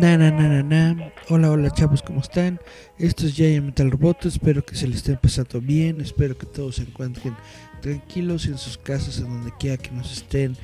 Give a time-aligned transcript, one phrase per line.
[0.00, 1.12] Na, na, na, na.
[1.28, 2.58] Hola, hola chavos, ¿cómo están?
[2.96, 6.76] Esto es Giant Metal Roboto, espero que se les esté pasando bien, espero que todos
[6.76, 7.36] se encuentren
[7.82, 10.56] tranquilos en sus casas, en donde quiera que nos estén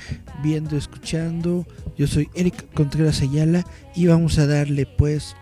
[0.42, 1.66] viendo, escuchando.
[1.98, 3.62] Yo soy Eric Contreras Ayala
[3.94, 5.36] y vamos a darle pues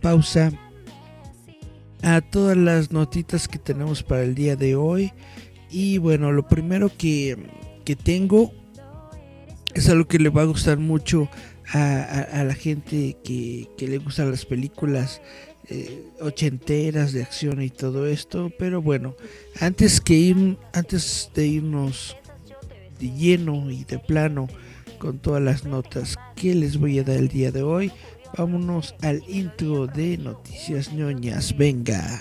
[0.00, 0.50] pausa
[2.00, 5.12] a todas las notitas que tenemos para el día de hoy.
[5.70, 7.36] Y bueno, lo primero que,
[7.84, 8.50] que tengo
[9.74, 11.28] es algo que le va a gustar mucho
[11.72, 15.20] a, la gente que, le gustan las películas
[15.68, 18.50] eh, ochenteras de acción y todo esto.
[18.58, 19.14] Pero bueno,
[19.60, 22.16] antes, que ir, antes de irnos
[22.98, 24.48] de lleno y de plano
[24.98, 27.92] con todas las notas que les voy a dar el día de hoy,
[28.36, 31.56] vámonos al intro de Noticias ñoñas.
[31.56, 32.20] Venga.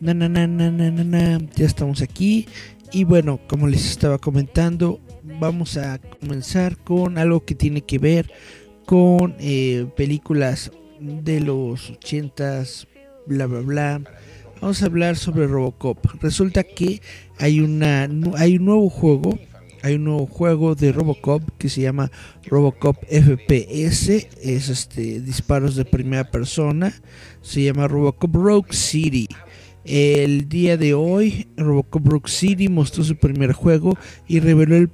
[0.00, 2.46] Ya estamos aquí.
[2.92, 5.00] Y bueno, como les estaba comentando,
[5.38, 8.30] vamos a comenzar con algo que tiene que ver
[8.84, 12.86] con eh, películas de los 80s,
[13.26, 14.00] bla bla bla.
[14.60, 16.04] Vamos a hablar sobre Robocop.
[16.20, 17.00] Resulta que
[17.38, 19.38] hay una hay un nuevo juego,
[19.82, 22.10] hay un nuevo juego de Robocop que se llama
[22.46, 26.92] Robocop FPS, es este disparos de primera persona,
[27.40, 29.28] se llama Robocop Rogue City.
[29.84, 33.96] El día de hoy, Robocop Rock City mostró su primer juego
[34.28, 34.90] y reveló el,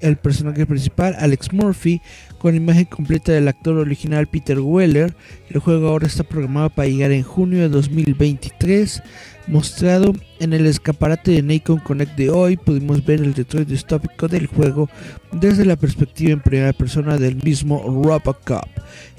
[0.00, 2.00] el, personaje principal, Alex Murphy,
[2.38, 5.14] con imagen completa del actor original Peter Weller.
[5.50, 9.02] El juego ahora está programado para llegar en junio de 2023.
[9.48, 14.46] Mostrado en el escaparate de Nacon Connect de hoy, pudimos ver el Detroit distópico del
[14.46, 14.90] juego
[15.32, 18.68] desde la perspectiva en primera persona del mismo Robocop.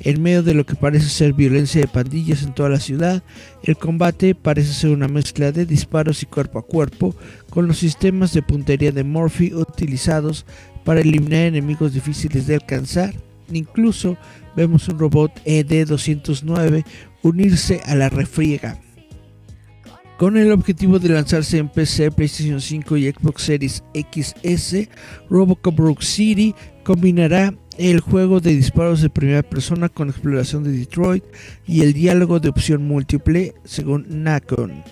[0.02, 3.24] En medio de lo que parece ser violencia de pandillas en toda la ciudad,
[3.64, 7.16] el combate parece ser una mezcla de disparos y cuerpo a cuerpo,
[7.50, 10.46] con los sistemas de puntería de Murphy utilizados
[10.86, 13.16] para eliminar enemigos difíciles de alcanzar.
[13.52, 14.16] Incluso
[14.56, 16.86] vemos un robot ED-209
[17.24, 18.80] unirse a la refriega
[20.20, 24.90] con el objetivo de lanzarse en PC, PlayStation 5 y Xbox Series XS,
[25.30, 26.54] Robocop Rogue City
[26.84, 31.24] combinará el juego de disparos de primera persona con exploración de Detroit
[31.66, 34.84] y el diálogo de opción múltiple, según Nacon.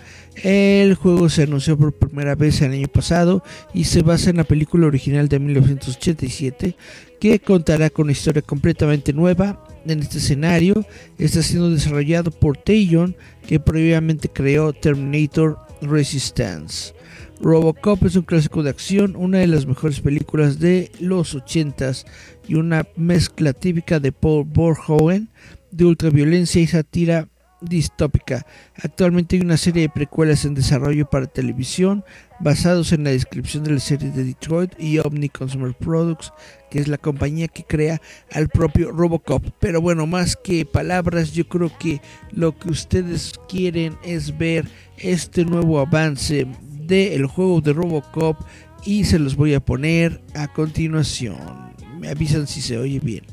[0.44, 3.44] El juego se anunció por primera vez el año pasado
[3.74, 6.78] y se basa en la película original de 1987
[7.20, 10.86] que contará con una historia completamente nueva en este escenario
[11.18, 13.16] está siendo desarrollado por Taeyon,
[13.48, 16.94] que previamente creó Terminator Resistance.
[17.40, 22.06] Robocop es un clásico de acción, una de las mejores películas de los 80s
[22.48, 25.30] y una mezcla típica de Paul Verhoeven
[25.72, 27.30] de ultraviolencia y sátira
[27.62, 28.46] distópica.
[28.82, 32.04] Actualmente hay una serie de precuelas en desarrollo para televisión
[32.40, 36.32] basados en la descripción de la serie de Detroit y Omni Consumer Products,
[36.70, 38.02] que es la compañía que crea
[38.32, 39.44] al propio Robocop.
[39.60, 42.02] Pero bueno, más que palabras, yo creo que
[42.32, 48.38] lo que ustedes quieren es ver este nuevo avance del juego de Robocop
[48.86, 51.76] y se los voy a poner a continuación.
[52.00, 53.26] Me avisan si se oye bien.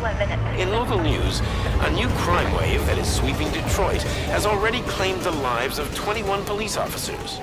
[0.00, 1.40] In local news,
[1.80, 4.00] a new crime wave that is sweeping Detroit
[4.32, 7.38] has already claimed the lives of 21 police officers.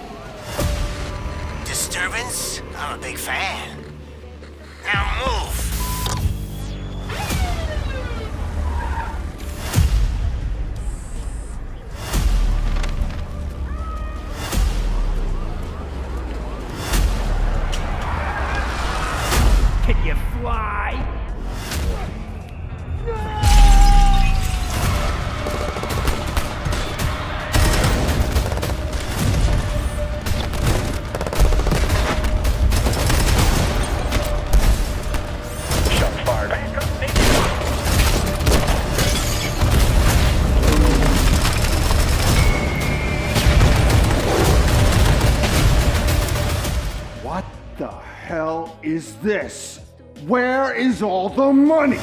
[1.65, 2.63] Disturbance?
[2.75, 3.77] I'm a big fan.
[4.83, 5.54] Now move!
[19.86, 21.17] Can you fly?
[48.68, 49.80] Hell is this?
[50.25, 52.00] Where is all the money?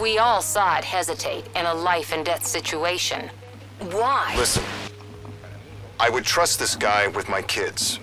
[0.00, 3.30] We all saw it hesitate in a life and death situation.
[3.90, 4.34] Why?
[4.36, 4.64] Listen,
[6.00, 7.98] I would trust this guy with my kids.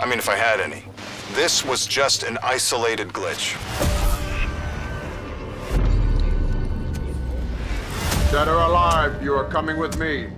[0.00, 0.84] I mean, if I had any.
[1.32, 3.56] This was just an isolated glitch.
[8.30, 10.30] Dead or alive, you are coming with me.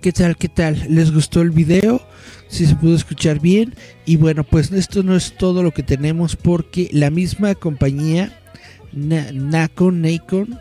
[0.00, 0.36] ¿Qué tal?
[0.36, 0.82] ¿Qué tal?
[0.88, 2.00] ¿Les gustó el video?
[2.48, 3.74] Si se pudo escuchar bien.
[4.06, 8.38] Y bueno, pues esto no es todo lo que tenemos porque la misma compañía,
[8.92, 10.58] Na- Nacon, Nacon,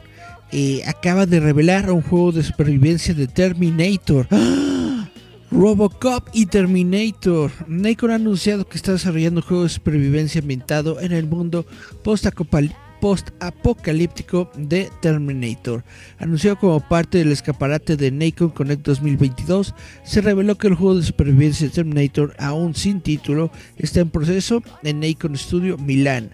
[0.51, 4.27] eh, acaba de revelar un juego de supervivencia de Terminator.
[4.31, 5.09] ¡Ah!
[5.51, 7.51] Robocop y Terminator.
[7.67, 11.65] Nacon ha anunciado que está desarrollando un juego de supervivencia ambientado en el mundo
[12.03, 15.83] post-acopal- post-apocalíptico de Terminator.
[16.19, 19.73] Anunciado como parte del escaparate de Nacon Connect 2022,
[20.03, 24.63] se reveló que el juego de supervivencia de Terminator, aún sin título, está en proceso
[24.83, 26.31] en Nacon Studio Milán.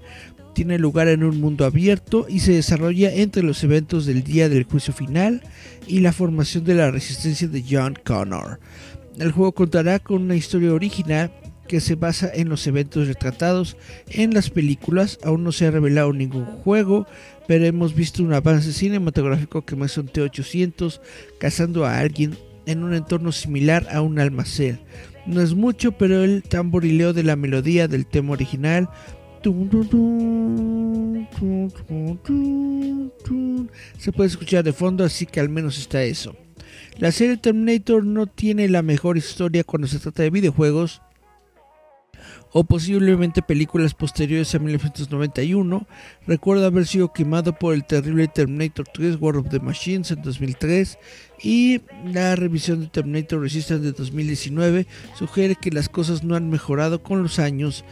[0.54, 4.66] Tiene lugar en un mundo abierto y se desarrolla entre los eventos del día del
[4.66, 5.42] juicio final
[5.88, 8.60] y la formación de la resistencia de John Connor.
[9.18, 11.32] El juego contará con una historia original
[11.68, 13.78] que se basa en los eventos retratados
[14.08, 15.20] en las películas.
[15.24, 17.08] Aún no se ha revelado ningún juego,
[17.48, 21.02] pero hemos visto un avance cinematográfico que muestra un T-800
[21.40, 24.80] cazando a alguien en un entorno similar a un almacén.
[25.26, 28.90] No es mucho, pero el tamborileo de la melodía del tema original
[33.98, 36.36] se puede escuchar de fondo, así que al menos está eso.
[36.98, 41.02] La serie Terminator no tiene la mejor historia cuando se trata de videojuegos
[42.54, 45.88] o posiblemente películas posteriores a 1991.
[46.28, 51.00] Recuerdo haber sido quemado por el terrible Terminator 3 War of the Machines en 2003
[51.42, 57.02] y la revisión de Terminator Resistance de 2019 sugiere que las cosas no han mejorado
[57.02, 57.84] con los años.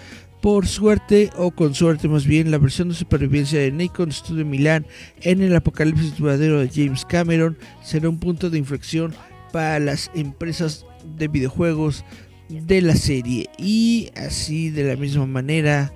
[0.41, 4.87] Por suerte, o con suerte más bien, la versión de supervivencia de Nikon Studio Milan
[5.21, 9.13] en el apocalipsis duradero de James Cameron será un punto de inflexión
[9.51, 10.85] para las empresas
[11.17, 12.03] de videojuegos
[12.59, 13.49] de la serie.
[13.57, 15.93] Y así de la misma manera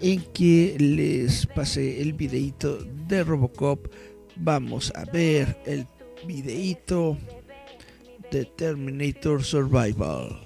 [0.00, 3.88] en que les pasé el videito de Robocop,
[4.36, 5.86] vamos a ver el
[6.26, 7.16] videito
[8.30, 10.45] de Terminator Survival.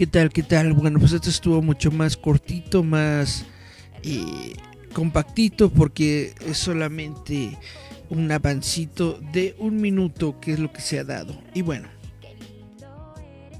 [0.00, 0.30] ¿Qué tal?
[0.30, 0.72] ¿Qué tal?
[0.72, 3.44] Bueno, pues este estuvo mucho más cortito, más
[4.02, 4.54] eh,
[4.94, 7.58] compactito, porque es solamente
[8.08, 11.38] un avancito de un minuto, que es lo que se ha dado.
[11.52, 11.86] Y bueno,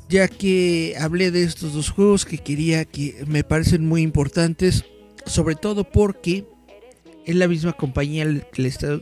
[0.09, 4.87] ya que hablé de estos dos juegos que quería que me parecen muy importantes,
[5.27, 6.47] sobre todo porque
[7.27, 8.99] es la misma compañía que le está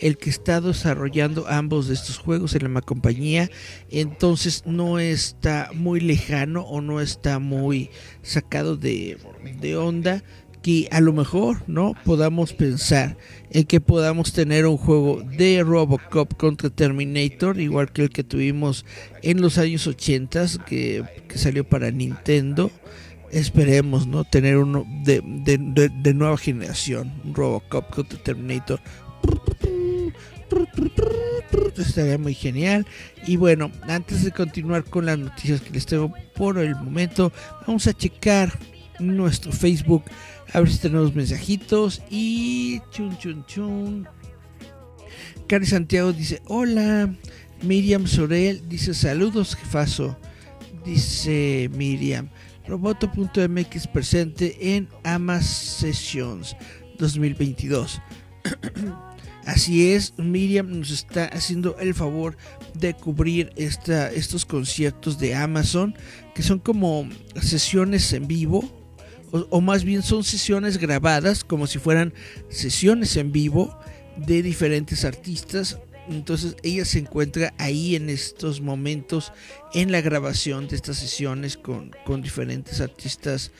[0.00, 3.50] el que está desarrollando ambos de estos juegos en la misma compañía,
[3.90, 7.90] entonces no está muy lejano o no está muy
[8.22, 9.18] sacado de,
[9.60, 10.24] de onda
[10.62, 13.16] que a lo mejor no podamos pensar
[13.50, 18.84] en que podamos tener un juego de Robocop contra Terminator, igual que el que tuvimos
[19.22, 22.70] en los años 80 que, que salió para Nintendo.
[23.30, 28.80] Esperemos no tener uno de, de, de, de nueva generación, Robocop contra Terminator
[31.80, 32.86] estaría muy genial.
[33.26, 37.32] Y bueno, antes de continuar con las noticias que les tengo por el momento,
[37.66, 38.56] vamos a checar
[38.98, 40.04] nuestro Facebook
[40.52, 42.02] a ver si tenemos mensajitos.
[42.10, 44.08] Y chun chun chun.
[45.46, 47.12] Cari Santiago dice: Hola.
[47.62, 50.16] Miriam Sorel dice: Saludos, jefazo.
[50.84, 52.30] Dice Miriam.
[52.66, 56.56] Roboto.mx presente en Amas Sessions
[56.98, 58.00] 2022.
[59.50, 62.36] Así es, Miriam nos está haciendo el favor
[62.74, 65.96] de cubrir esta, estos conciertos de Amazon,
[66.36, 67.08] que son como
[67.42, 68.62] sesiones en vivo,
[69.32, 72.14] o, más bien son sesiones grabadas, como si fueran
[72.48, 73.76] sesiones en vivo
[74.16, 75.80] de diferentes artistas.
[76.08, 79.32] Entonces ella se encuentra ahí en estos momentos
[79.74, 81.90] en la grabación de estas sesiones con,
[82.22, 83.50] diferentes artistas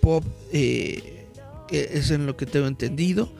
[0.00, 1.26] pop, eh,
[1.70, 3.30] es en lo que tengo entendido.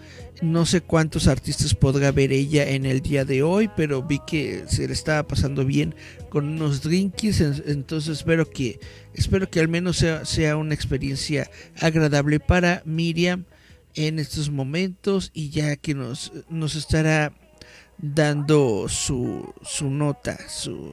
[0.43, 4.65] No sé cuántos artistas podrá ver ella en el día de hoy, pero vi que
[4.69, 5.95] se le estaba pasando bien
[6.29, 8.79] con unos drinkies, entonces espero que
[9.15, 11.51] espero que al menos sea, sea una experiencia
[11.81, 13.45] agradable para Miriam
[13.95, 17.33] en estos momentos y ya que nos, nos estará
[17.99, 20.93] dando su, su nota su,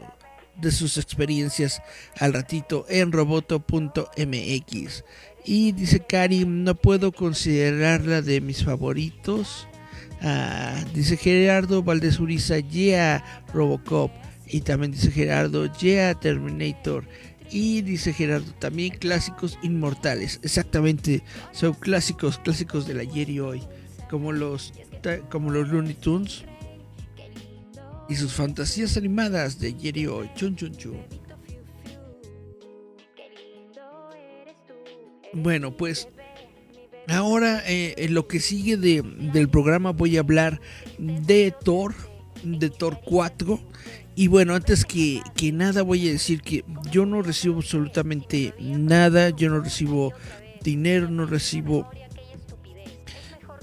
[0.55, 1.81] de sus experiencias
[2.19, 5.03] al ratito en roboto.mx.
[5.45, 9.67] Y dice Karim, no puedo considerarla de mis favoritos.
[10.21, 14.12] Ah, dice Gerardo Valdez Uriza, yeah, Robocop.
[14.47, 17.05] Y también dice Gerardo, yeah, Terminator.
[17.51, 20.39] Y dice Gerardo, también clásicos inmortales.
[20.43, 23.62] Exactamente, son clásicos, clásicos del ayer y hoy.
[24.09, 24.73] Como los,
[25.29, 26.45] como los Looney Tunes.
[28.07, 30.29] Y sus fantasías animadas de ayer y hoy.
[30.35, 30.97] Chun, chun, chun.
[35.34, 36.08] Bueno, pues
[37.08, 40.62] ahora eh, en lo que sigue de, del programa voy a hablar
[40.98, 41.94] de Thor,
[42.44, 43.60] de Thor 4.
[44.16, 49.32] Y bueno, antes que, que, nada voy a decir que yo no recibo absolutamente nada,
[49.32, 50.13] yo no recibo
[50.62, 51.90] dinero, no recibo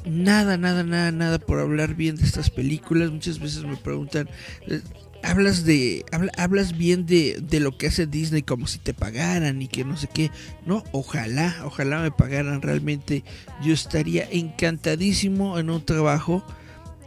[0.05, 3.11] nada, nada, nada, nada por hablar bien de estas películas.
[3.11, 4.29] Muchas veces me preguntan,
[4.67, 4.81] eh,
[5.23, 6.05] hablas de
[6.37, 9.97] hablas bien de, de, lo que hace Disney como si te pagaran y que no
[9.97, 10.31] sé qué
[10.65, 13.25] no ojalá ojalá me pagaran realmente.
[13.62, 16.45] Yo estaría encantadísimo en un trabajo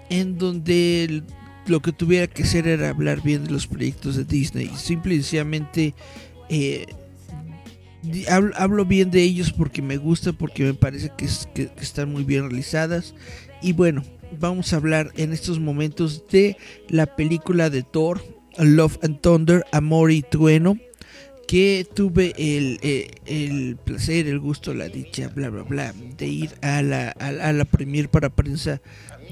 [0.10, 1.24] en donde
[1.65, 4.70] lo que tuviera que hacer era hablar bien de los proyectos de Disney.
[4.75, 5.93] Simple y sencillamente
[6.50, 6.86] eh,
[8.29, 12.50] hablo, bien de ellos porque me gusta porque me parece que, que están muy bien
[12.50, 13.15] realizadas.
[13.62, 14.03] Y bueno
[14.39, 16.57] vamos a hablar en estos momentos de
[16.89, 18.23] la película de Thor,
[18.57, 20.77] Love and Thunder, Amor y Trueno,
[21.47, 26.51] que tuve el, eh, el, placer, el gusto, la dicha, bla, bla, bla, de ir
[26.61, 28.81] a la, a, la premier para prensa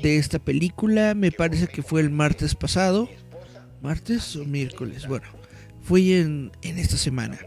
[0.01, 1.13] de esta película.
[1.13, 3.09] Me parece que fue el martes pasado.
[3.81, 5.07] ¿Martes o miércoles?
[5.07, 5.25] Bueno,
[5.81, 7.39] fue en, en esta semana.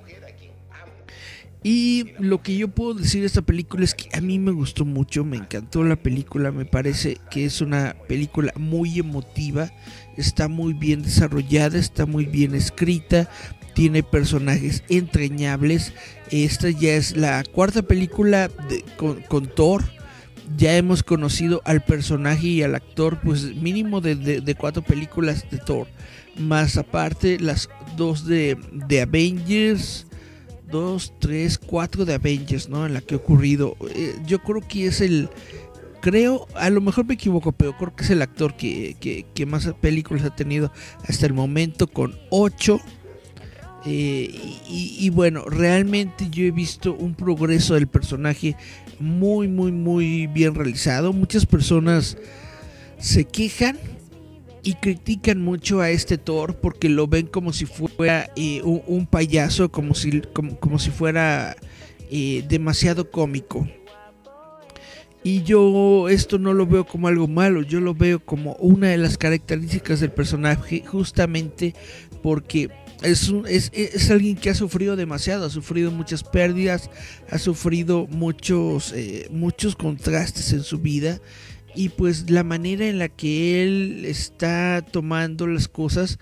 [1.66, 4.84] Y lo que yo puedo decir de esta película es que a mí me gustó
[4.84, 9.72] mucho, me encantó la película, me parece que es una película muy emotiva,
[10.18, 13.30] está muy bien desarrollada, está muy bien escrita,
[13.72, 15.94] tiene personajes entrañables.
[16.30, 18.50] Esta ya es la cuarta película
[18.98, 19.84] con, Thor.
[20.58, 25.86] Ya hemos conocido al personaje y al actor, pues mínimo de, cuatro películas de Thor.
[26.36, 30.06] Más aparte las dos de, de Avengers,
[30.74, 32.84] 2, 3, 4 de Avengers, ¿no?
[32.84, 33.76] En la que ha ocurrido.
[33.94, 35.28] Eh, yo creo que es el.
[36.00, 39.72] Creo, a lo mejor me equivoco, pero creo que es el actor que, que, más
[39.80, 40.72] películas ha tenido
[41.08, 42.80] hasta el momento con 8.
[43.86, 44.28] Eh,
[44.68, 48.56] y, y, bueno, realmente yo he visto un progreso del personaje
[48.98, 51.12] muy, muy, muy bien realizado.
[51.12, 52.18] Muchas personas
[52.98, 53.78] se quejan
[54.64, 59.70] y critican mucho a este Thor porque lo ven como si fuera eh, un, payaso,
[59.70, 61.54] como si, como, si fuera
[62.10, 63.68] eh, demasiado cómico.
[65.22, 68.98] Y yo esto no lo veo como algo malo, yo lo veo como una de
[68.98, 71.74] las características del personaje, justamente
[72.22, 72.70] porque
[73.02, 76.90] es, es, es, alguien que ha sufrido demasiado, ha sufrido muchas pérdidas,
[77.30, 81.20] ha sufrido muchos, eh, muchos contrastes en su vida
[81.74, 86.18] y pues la manera en la que él está tomando las cosas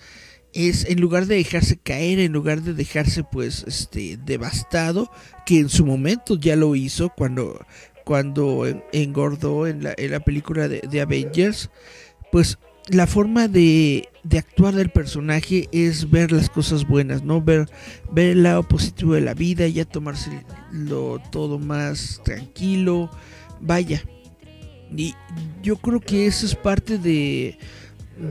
[0.52, 5.10] es en lugar de dejarse caer, en lugar de dejarse pues este devastado,
[5.46, 7.64] que en su momento ya lo hizo cuando,
[8.04, 11.70] cuando engordó en la, en la película de, Avengers,
[12.30, 17.40] pues la forma de, de, actuar del personaje es ver las cosas buenas, ¿no?
[17.40, 17.68] Ver,
[18.10, 23.08] ver el lado positivo de la vida, ya tomárselo todo más tranquilo.
[23.60, 24.02] Vaya,
[24.96, 25.14] y
[25.62, 27.58] yo creo que eso es parte de,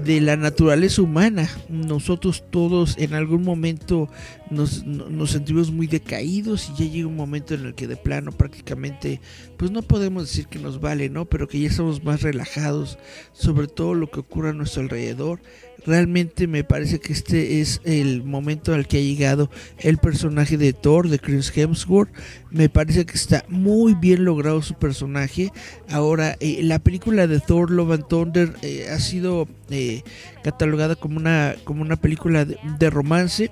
[0.03, 1.50] de la naturaleza humana.
[1.70, 4.10] Nosotros todos en algún momento
[4.50, 8.32] nos, nos, sentimos muy decaídos y ya llega un momento en el que de plano
[8.32, 9.22] prácticamente,
[9.58, 11.25] pues no podemos decir que nos vale, ¿no?
[11.25, 12.98] Pero que ya estamos más relajados
[13.34, 15.41] sobre todo lo que ocurre a nuestro alrededor
[15.86, 20.74] Realmente me parece que este es el momento al que ha llegado el personaje de
[20.74, 22.12] Thor, de Chris Hemsworth.
[22.52, 25.52] Me parece que está muy bien logrado su personaje.
[25.90, 30.04] Ahora, eh, la película de Thor Love and Thunder eh, ha sido eh,
[30.44, 33.52] catalogada como una, como una película de, romance.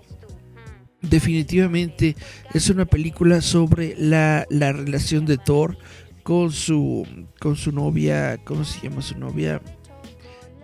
[1.02, 2.16] Definitivamente
[2.54, 5.78] es una película sobre la, la relación de Thor
[6.22, 7.08] con su,
[7.40, 9.62] con su novia, ¿cómo se llama su novia?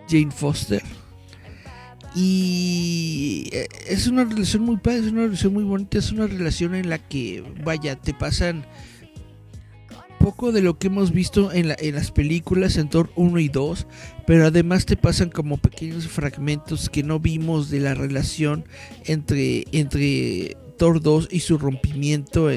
[0.08, 0.82] Jane Foster
[2.16, 6.74] y eh, es una relación muy padre, es una relación muy bonita, es una relación
[6.74, 8.64] en la que, vaya, te pasan
[10.18, 13.48] poco de lo que hemos visto en, la- en las películas en Thor 1 y
[13.48, 13.86] 2,
[14.26, 18.64] pero además te pasan como pequeños fragmentos que no vimos de la relación
[19.04, 22.48] entre, entre Thor 2 y su rompimiento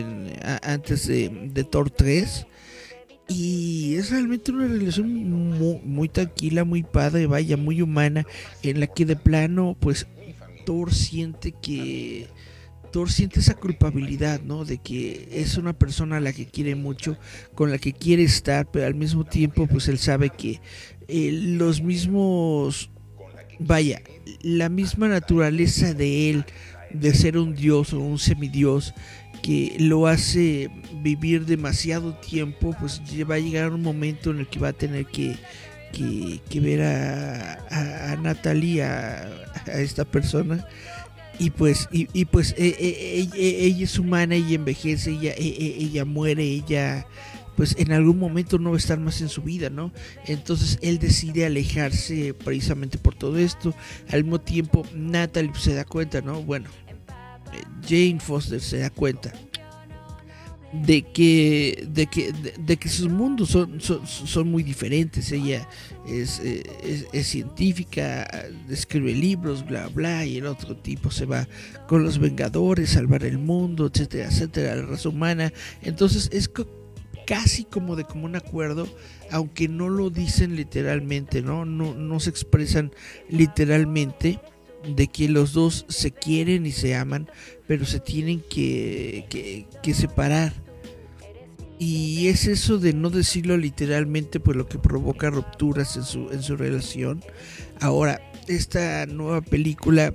[0.63, 2.47] antes de, de Thor 3.
[3.29, 5.07] Y es realmente una relación
[5.85, 8.25] muy, tranquila, muy padre, vaya, muy humana,
[8.63, 10.07] en la que de plano, pues,
[10.65, 12.27] Thor siente que...
[12.91, 14.65] Thor siente esa culpabilidad, ¿no?
[14.65, 17.19] De que es una persona a la que quiere mucho,
[17.53, 20.59] con la que quiere estar, pero al mismo tiempo, pues él sabe que
[21.07, 22.89] eh, los mismos,
[23.59, 24.01] vaya,
[24.41, 26.45] la misma naturaleza de él,
[26.91, 28.95] de ser un dios o un semidios,
[29.41, 30.69] que lo hace
[31.01, 35.05] vivir demasiado tiempo, pues va a llegar un momento en el que va a tener
[35.05, 35.35] que,
[35.91, 39.29] que, ver a, a, a Natalie, a,
[39.67, 40.65] esta persona,
[41.39, 46.43] y pues y, pues eh, eh, ella, ella es humana ella envejece ella ella muere
[46.43, 47.07] ella
[47.55, 49.93] pues en algún momento no va a estar más en su vida no
[50.25, 53.73] entonces él decide alejarse precisamente por todo esto.
[54.09, 56.69] Al mismo tiempo Natalie se da cuenta no bueno
[57.81, 59.33] Jane Foster se da cuenta
[60.71, 65.31] de que de que de, que sus mundos son, son, muy diferentes.
[65.31, 65.67] Ella
[66.07, 68.29] es, eh, es, es científica
[68.69, 71.47] escribe libros bla bla y el otro tipo se va
[71.87, 75.51] con los vengadores salvar el mundo etcétera etcétera la raza humana.
[75.81, 76.51] Entonces es
[77.25, 78.87] casi como de común acuerdo
[79.31, 82.91] aunque no lo dicen literalmente no no, no se expresan
[83.29, 84.39] literalmente
[84.83, 87.29] de que los dos se quieren y se aman,
[87.67, 90.53] pero se tienen que, que, que separar.
[91.77, 96.43] Y es eso de no decirlo literalmente, pues lo que provoca rupturas en su, en
[96.43, 97.23] su relación.
[97.79, 100.13] Ahora, esta nueva película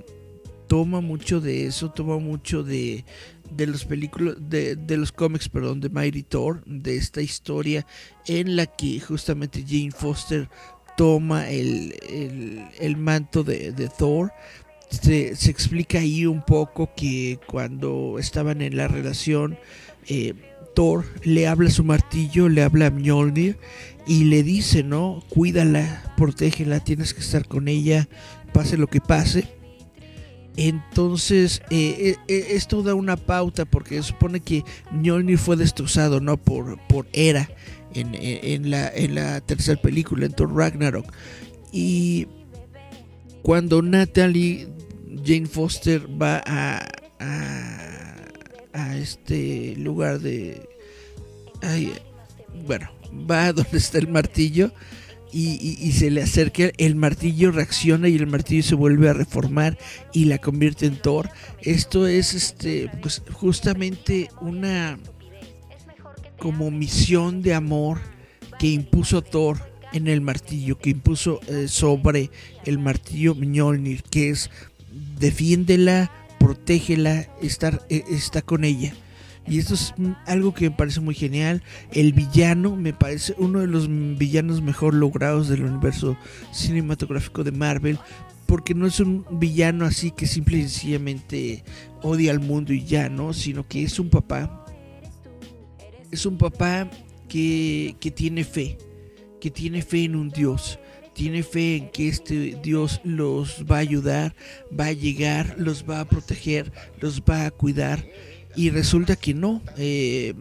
[0.67, 3.03] toma mucho de eso, toma mucho de,
[3.51, 7.85] de los películas, de, de los cómics, perdón, de Mighty Thor, de esta historia
[8.27, 10.49] en la que justamente Jane Foster
[10.97, 14.31] toma el, el, el manto de, de Thor.
[14.89, 19.57] Se, se, explica ahí un poco que cuando estaban en la relación,
[20.07, 20.33] eh,
[20.75, 23.57] Thor le habla a su martillo, le habla a Mjolnir
[24.05, 25.23] y le dice, ¿no?
[25.29, 28.07] Cuídala, protégela, tienes que estar con ella,
[28.53, 29.47] pase lo que pase.
[30.57, 36.37] Entonces, eh, eh, esto da una pauta porque supone que Mjolnir fue destrozado, ¿no?
[36.37, 37.49] Por, por Hera
[37.95, 41.11] en, la, en la tercera película, en Thor Ragnarok.
[41.71, 42.27] Y
[43.41, 44.67] cuando Natalie
[45.25, 46.87] Jane Foster va a,
[47.19, 48.15] a,
[48.73, 50.67] a este lugar de...
[52.65, 52.89] Bueno,
[53.29, 54.71] va a donde está el martillo
[55.31, 59.77] y, y, se le acerca, el martillo reacciona y el martillo se vuelve a reformar
[60.13, 61.29] y la convierte en Thor.
[61.61, 64.97] Esto es este pues justamente una
[66.37, 67.99] como misión de amor
[68.59, 69.59] que impuso Thor
[69.93, 72.29] en el martillo, que impuso eh, sobre
[72.65, 74.49] el martillo Mjolnir, que es
[75.19, 78.93] defiéndela, protégela, estar, eh, está con ella.
[79.47, 79.93] Y esto es
[80.25, 81.61] algo que me parece muy genial.
[81.91, 86.17] El villano me parece uno de los villanos mejor logrados del universo
[86.51, 87.99] cinematográfico de Marvel.
[88.47, 91.63] Porque no es un villano así que simple y sencillamente
[92.01, 93.33] odia al mundo y ya, ¿no?
[93.33, 94.64] Sino que es un papá.
[96.11, 96.89] Es un papá
[97.27, 98.77] que, que tiene fe.
[99.39, 100.79] Que tiene fe en un Dios
[101.15, 104.35] tiene fe en que este Dios los va a ayudar,
[104.77, 108.05] va a llegar, los va a proteger, los va a cuidar.
[108.55, 109.61] Y resulta que no.
[109.77, 110.33] Eh,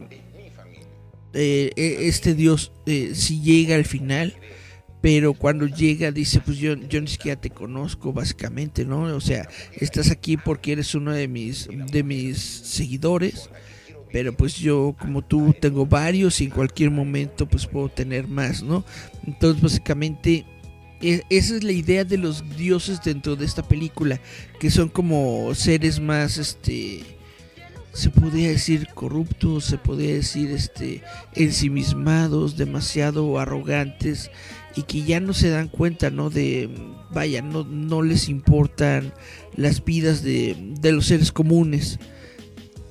[1.32, 4.34] eh, este Dios eh, sí llega al final.
[5.00, 9.02] Pero cuando llega dice, pues yo, yo ni siquiera te conozco, básicamente, ¿no?
[9.14, 13.50] O sea, estás aquí porque eres uno de mis, de mis seguidores.
[14.14, 18.62] Pero pues yo, como tú, tengo varios y en cualquier momento pues puedo tener más,
[18.62, 18.84] ¿no?
[19.26, 20.44] Entonces básicamente
[21.00, 24.20] esa es la idea de los dioses dentro de esta película,
[24.60, 27.00] que son como seres más, este,
[27.92, 31.02] se podría decir corruptos, se podría decir, este,
[31.34, 34.30] ensimismados, demasiado arrogantes
[34.76, 36.30] y que ya no se dan cuenta, ¿no?
[36.30, 36.70] De,
[37.12, 39.12] vaya, no, no les importan
[39.56, 41.98] las vidas de, de los seres comunes.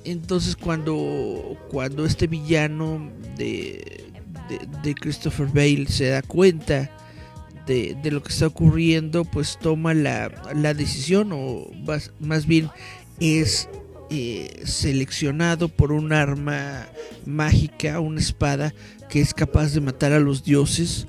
[0.04, 4.04] Entonces cuando, cuando este villano de,
[4.82, 6.90] de, Christopher Bale se da cuenta,
[7.66, 12.70] de, de, lo que está ocurriendo, pues toma la, la decisión, o más, más bien
[13.20, 13.68] es
[14.10, 16.86] eh, seleccionado por un arma
[17.24, 18.74] mágica, una espada
[19.08, 21.06] que es capaz de matar a los dioses.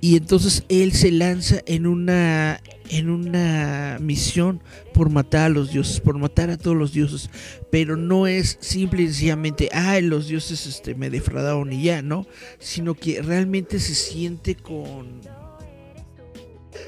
[0.00, 4.62] Y entonces él se lanza en una en una misión
[4.94, 7.28] por matar a los dioses, por matar a todos los dioses,
[7.70, 12.26] pero no es simple y sencillamente, ah, los dioses este, me defraudaron y ya, ¿no?
[12.58, 15.20] Sino que realmente se siente con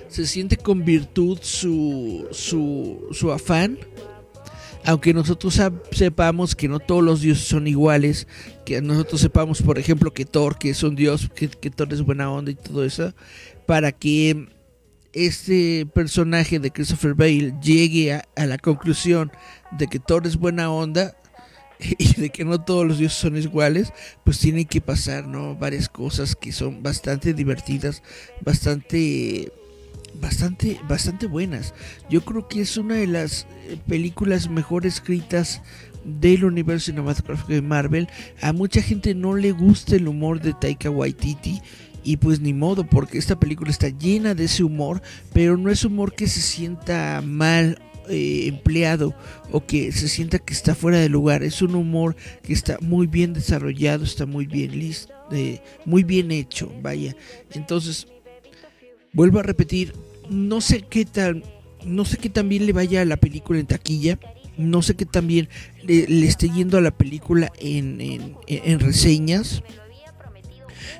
[0.08, 3.78] se siente con virtud su, su, su afán
[4.84, 5.60] aunque nosotros
[5.92, 8.26] sepamos que no todos los dioses son iguales,
[8.64, 12.30] que nosotros sepamos, por ejemplo, que Thor, que es un dios, que, Thor es buena
[12.30, 13.14] onda y todo eso,
[13.66, 14.48] para que
[15.12, 19.30] este personaje de Christopher Bale llegue a, la conclusión
[19.72, 21.16] de que Thor es buena onda
[21.98, 23.92] y de que no todos los dioses son iguales,
[24.24, 25.56] pues tienen que pasar, ¿no?
[25.56, 28.02] Varias cosas que son bastante divertidas,
[28.40, 29.52] bastante
[30.20, 31.74] bastante, bastante buenas.
[32.08, 35.62] Yo creo que es una de las eh, películas mejor escritas
[36.04, 38.08] del universo cinematográfico de Marvel.
[38.40, 41.60] A mucha gente no le gusta el humor de Taika Waititi.
[42.02, 45.02] Y pues ni modo, porque esta película está llena de ese humor,
[45.34, 47.78] pero no es humor que se sienta mal
[48.08, 49.14] eh, empleado
[49.52, 51.42] o que se sienta que está fuera de lugar.
[51.42, 56.30] Es un humor que está muy bien desarrollado, está muy bien listo, eh, muy bien
[56.30, 57.14] hecho, vaya.
[57.52, 58.08] Entonces,
[59.12, 59.92] vuelvo a repetir,
[60.30, 61.44] no sé qué tal,
[61.84, 64.18] no sé qué tan le vaya a la película en taquilla,
[64.56, 65.48] no sé qué tan bien
[65.82, 68.36] le, esté yendo a la película en,
[68.80, 69.62] reseñas.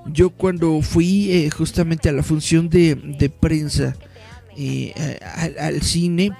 [0.07, 3.97] Yo cuando fui eh, justamente a la función de, prensa
[4.57, 4.93] eh,
[5.59, 6.33] al cine,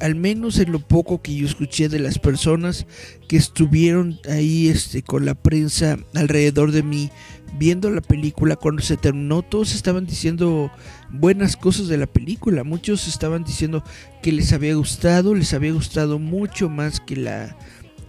[0.00, 2.86] al menos en lo poco que yo escuché de las personas
[3.28, 7.10] que estuvieron ahí este, con la prensa alrededor de mí,
[7.58, 10.70] viendo la película, cuando se terminó, todos estaban diciendo
[11.18, 12.64] buenas cosas de la película.
[12.64, 13.82] Muchos estaban diciendo
[14.22, 17.56] que les había gustado, les había gustado mucho más que la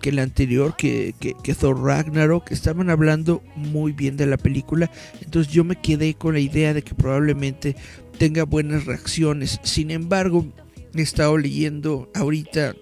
[0.02, 4.92] que la anterior, que, que, que Thor Ragnarok, estaban hablando muy bien de la película.
[5.20, 7.76] Entonces yo me quedé con la idea de que probablemente
[8.20, 9.60] tenga buenas reacciones.
[9.64, 10.46] Sin embargo,
[10.94, 12.76] he estado leyendo ahorita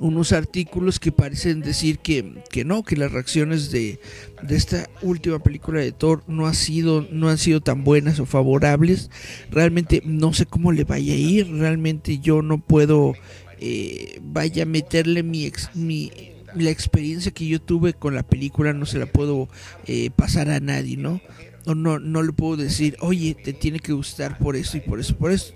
[0.00, 4.00] unos artículos que parecen decir que, que no, que las reacciones de,
[4.42, 8.24] de, esta última película de Thor no, ha sido, no han sido tan buenas o
[8.24, 9.10] favorables.
[9.50, 13.12] Realmente no sé cómo le vaya a ir, realmente yo no puedo,
[13.60, 16.10] eh, vaya a meterle mi, mi,
[16.54, 19.50] la experiencia que yo tuve con la película, no se la puedo
[19.86, 21.20] eh, pasar a nadie, ¿no?
[21.66, 24.98] O no, no le puedo decir, oye, te tiene que gustar por eso y por
[24.98, 25.52] eso, por eso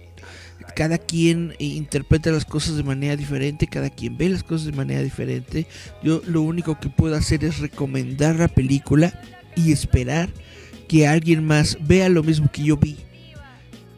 [0.74, 5.02] cada quien interpreta las cosas de manera diferente, cada quien ve las cosas de manera
[5.02, 5.66] diferente.
[6.02, 9.20] Yo lo único que puedo hacer es recomendar la película
[9.56, 10.28] y esperar
[10.88, 12.96] que alguien más vea lo mismo que yo vi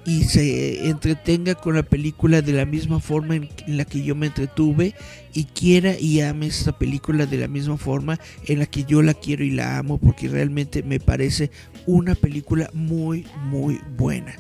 [0.07, 4.26] y se entretenga con la película de la misma forma en la que yo me
[4.26, 4.94] entretuve
[5.35, 9.14] y quiera y ame esta película de la misma forma en la que yo la
[9.14, 11.50] quiero y la amo porque realmente me parece
[11.87, 14.37] una película muy muy buena.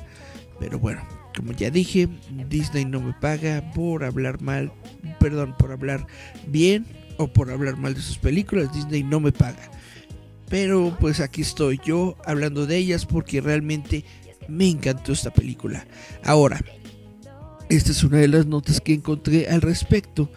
[0.60, 1.02] Pero bueno,
[1.36, 2.08] como ya dije,
[2.48, 4.72] Disney no me paga por hablar mal,
[5.20, 6.06] perdón, por hablar
[6.46, 6.86] bien
[7.18, 8.72] o por hablar mal de sus películas.
[8.72, 9.70] Disney no me paga.
[10.48, 14.04] Pero pues aquí estoy yo hablando de ellas porque realmente
[14.48, 15.86] me encantó esta película.
[16.24, 16.60] Ahora,
[17.68, 20.30] esta es una de las notas que encontré al respecto.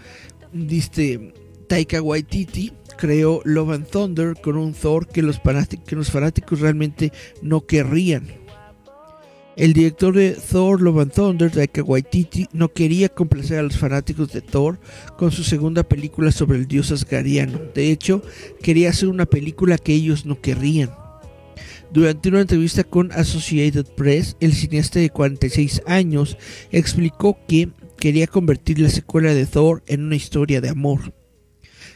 [0.52, 1.34] Dice
[1.68, 5.40] Taika Waititi creó Love and Thunder con un Thor que los,
[5.86, 8.39] que los fanáticos realmente no querrían.
[9.60, 14.32] El director de Thor Love and Thunder, Taika Waititi, no quería complacer a los fanáticos
[14.32, 14.80] de Thor
[15.18, 17.60] con su segunda película sobre el dios asgariano.
[17.76, 18.24] De hecho,
[18.64, 20.92] quería hacer una película que ellos no querrían.
[21.92, 26.38] Durante una entrevista con Associated Press, el cineasta de 46 años
[26.72, 27.68] explicó que
[27.98, 31.19] quería convertir la secuela de Thor en una historia de amor.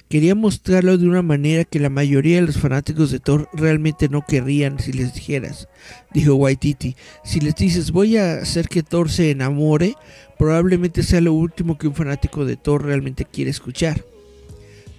[0.09, 4.25] Quería mostrarlo de una manera que la mayoría de los fanáticos de Thor realmente no
[4.25, 5.67] querrían si les dijeras,
[6.13, 6.95] dijo Waititi.
[7.23, 9.95] Si les dices voy a hacer que Thor se enamore,
[10.37, 14.03] probablemente sea lo último que un fanático de Thor realmente quiere escuchar.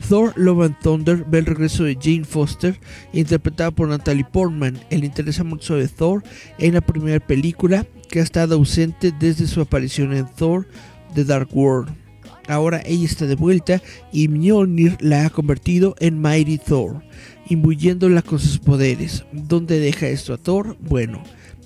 [0.08, 2.78] Thor Love and Thunder ve el regreso de Jane Foster,
[3.12, 4.78] interpretada por Natalie Portman.
[4.90, 6.22] El interés amoroso de Thor
[6.58, 10.66] en la primera película, que ha estado ausente desde su aparición en Thor
[11.14, 12.03] The Dark World.
[12.48, 17.02] Ahora ella está de vuelta y Mjolnir la ha convertido en Mighty Thor,
[17.48, 19.24] imbuyéndola con sus poderes.
[19.32, 20.76] ¿Dónde deja esto a Thor?
[20.80, 21.22] Bueno,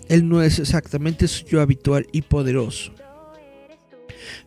[0.09, 2.93] él no es exactamente su yo habitual y poderoso.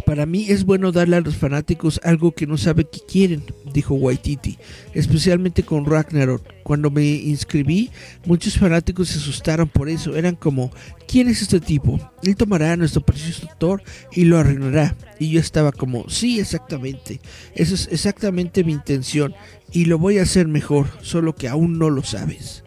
[0.05, 3.95] Para mí es bueno darle a los fanáticos algo que no sabe que quieren, dijo
[3.95, 4.57] Waititi,
[4.93, 6.43] especialmente con Ragnarok.
[6.63, 7.89] Cuando me inscribí,
[8.25, 10.15] muchos fanáticos se asustaron por eso.
[10.15, 10.71] Eran como,
[11.07, 11.99] ¿quién es este tipo?
[12.23, 14.95] Él tomará a nuestro precioso Thor y lo arruinará.
[15.19, 17.21] Y yo estaba como, sí, exactamente.
[17.55, 19.33] Esa es exactamente mi intención.
[19.71, 22.63] Y lo voy a hacer mejor, solo que aún no lo sabes.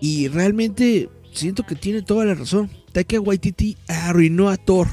[0.00, 2.70] Y realmente siento que tiene toda la razón.
[2.92, 4.88] Taika Waititi arruinó a Thor.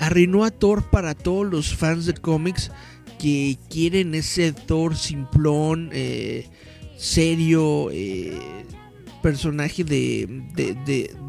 [0.00, 2.70] Arruinó a Thor para todos los fans de cómics
[3.18, 6.46] que quieren ese Thor simplón, eh,
[6.96, 8.38] serio, eh,
[9.22, 10.74] personaje de, de,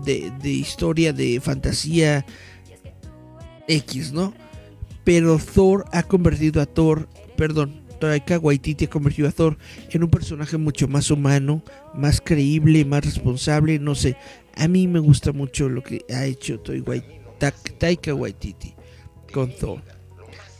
[0.06, 2.25] de, de, historia, de fantasía
[3.67, 4.34] X, ¿no?
[5.03, 9.58] Pero Thor ha convertido a Thor, perdón, Taika Waititi ha convertido a Thor
[9.89, 11.63] en un personaje mucho más humano,
[11.95, 14.15] más creíble, más responsable, no sé.
[14.56, 16.60] A mí me gusta mucho lo que ha hecho
[17.39, 18.73] Taika Waititi
[19.34, 19.82] con Thor.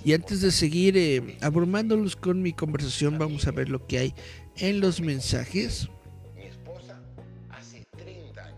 [0.04, 4.14] Y antes de seguir eh, abrumándolos con mi conversación, vamos a ver lo que hay
[4.58, 5.90] en los mensajes.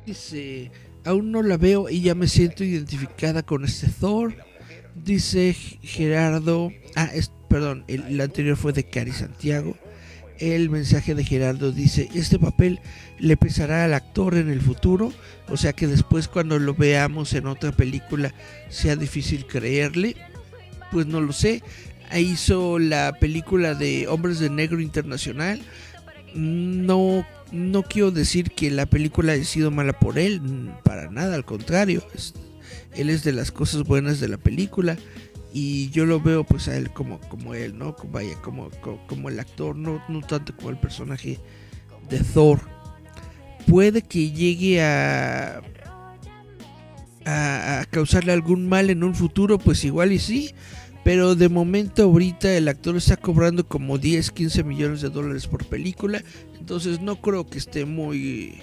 [0.05, 0.71] Dice,
[1.05, 4.35] aún no la veo y ya me siento identificada con este Thor.
[4.95, 9.75] Dice Gerardo, ah, es, perdón, el, el anterior fue de Cari Santiago.
[10.39, 12.79] El mensaje de Gerardo dice, este papel
[13.19, 15.11] le pesará al actor en el futuro,
[15.49, 18.33] o sea que después cuando lo veamos en otra película
[18.69, 20.15] sea difícil creerle.
[20.91, 21.61] Pues no lo sé.
[22.17, 25.61] Hizo la película de Hombres de Negro Internacional.
[26.33, 30.41] No, no quiero decir que la película haya sido mala por él,
[30.83, 32.03] para nada, al contrario.
[32.95, 34.97] Él es de las cosas buenas de la película
[35.51, 37.95] y yo lo veo pues a él como, como él, ¿no?
[38.11, 41.39] Vaya, como, como, como el actor, no, no tanto como el personaje
[42.09, 42.59] de Thor.
[43.67, 45.61] Puede que llegue a,
[47.25, 50.53] a, a, causarle algún mal en un futuro, pues igual y sí.
[51.03, 55.65] Pero de momento ahorita el actor está cobrando como 10, 15 millones de dólares por
[55.65, 56.21] película.
[56.59, 58.59] Entonces no creo que esté muy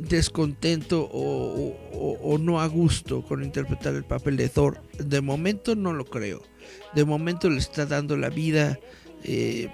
[0.00, 4.80] descontento o, no a gusto con interpretar el papel de Thor.
[4.98, 6.42] De momento no lo creo.
[6.94, 8.78] De momento le está dando la vida
[9.24, 9.68] eh,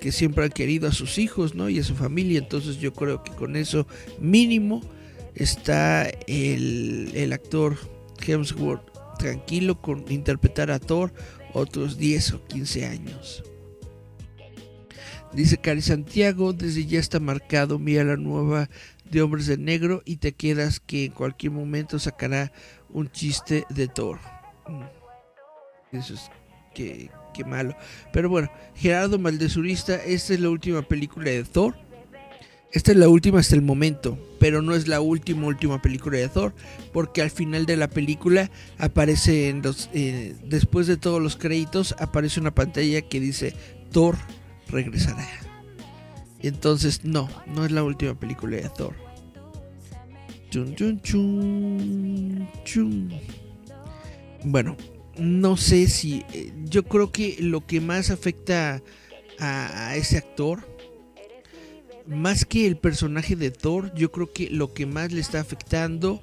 [0.00, 1.68] que siempre han querido a sus hijos ¿no?
[1.68, 2.38] y a su familia.
[2.38, 3.86] Entonces yo creo que con eso
[4.20, 4.82] mínimo
[5.34, 7.76] está el, el actor
[8.26, 11.12] Hemsworth tranquilo con interpretar a Thor
[11.52, 13.42] otros 10 o 15 años.
[15.32, 18.70] Dice Cari Santiago, desde ya está marcado, mira la nueva
[19.10, 22.52] de Hombres de Negro y te quedas que en cualquier momento sacará
[22.90, 24.18] un chiste de Thor.
[25.92, 26.30] Eso es
[26.74, 27.76] que, que malo.
[28.12, 31.74] Pero bueno, Gerardo Maldezurista, esta es la última película de Thor.
[32.72, 36.28] Esta es la última hasta el momento, pero no es la última última película de
[36.28, 36.52] Thor,
[36.92, 41.94] porque al final de la película aparece en los, eh, después de todos los créditos
[41.98, 43.54] aparece una pantalla que dice
[43.92, 44.16] Thor
[44.68, 45.45] regresará.
[46.42, 48.94] Entonces, no, no es la última película de Thor.
[50.50, 53.12] Chun, chun, chun, chun.
[54.44, 54.76] Bueno,
[55.18, 56.24] no sé si.
[56.32, 58.82] Eh, yo creo que lo que más afecta
[59.38, 60.60] a, ese actor,
[62.06, 66.22] más que el personaje de Thor, yo creo que lo que más le está afectando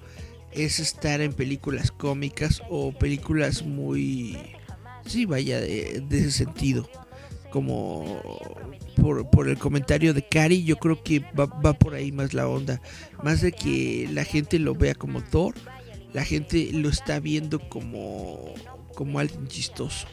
[0.51, 4.37] es estar en películas cómicas o películas muy.
[5.05, 6.87] Sí, vaya, de, de ese sentido
[7.53, 8.19] como
[8.99, 12.47] por, por, el comentario de Cari, yo creo que va, va, por ahí más la
[12.47, 12.81] onda.
[13.21, 15.53] Más de que la gente lo vea como Thor,
[16.13, 18.55] la gente lo está viendo como,
[18.95, 20.07] como alguien chistoso.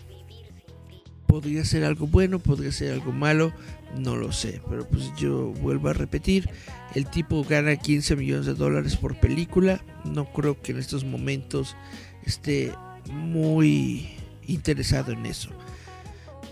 [1.26, 3.55] Podría ser algo bueno, podría ser algo malo,
[3.96, 4.61] no lo sé.
[4.68, 6.50] Pero pues yo vuelvo a repetir,
[6.94, 9.83] el tipo gana 15 millones de dólares por película.
[10.05, 11.74] No creo que en estos momentos
[12.26, 12.74] esté
[13.11, 14.11] muy
[14.46, 15.48] interesado en eso.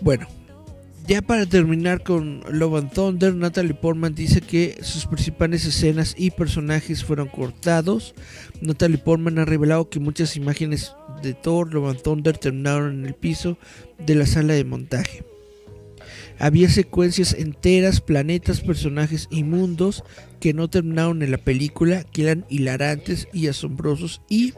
[0.01, 0.27] Bueno,
[1.09, 6.29] ya para terminar con Love and Thunder, Natalie Portman dice que sus principales escenas y
[6.29, 8.13] personajes fueron cortados.
[8.61, 10.93] Natalie Portman ha revelado que muchas imágenes
[11.23, 13.57] de Thor, Love and Thunder terminaron en el piso
[13.97, 15.23] de la sala de montaje.
[16.37, 20.03] Había secuencias enteras, planetas, personajes y mundos
[20.39, 24.53] que no terminaron en la película, que eran hilarantes y asombrosos y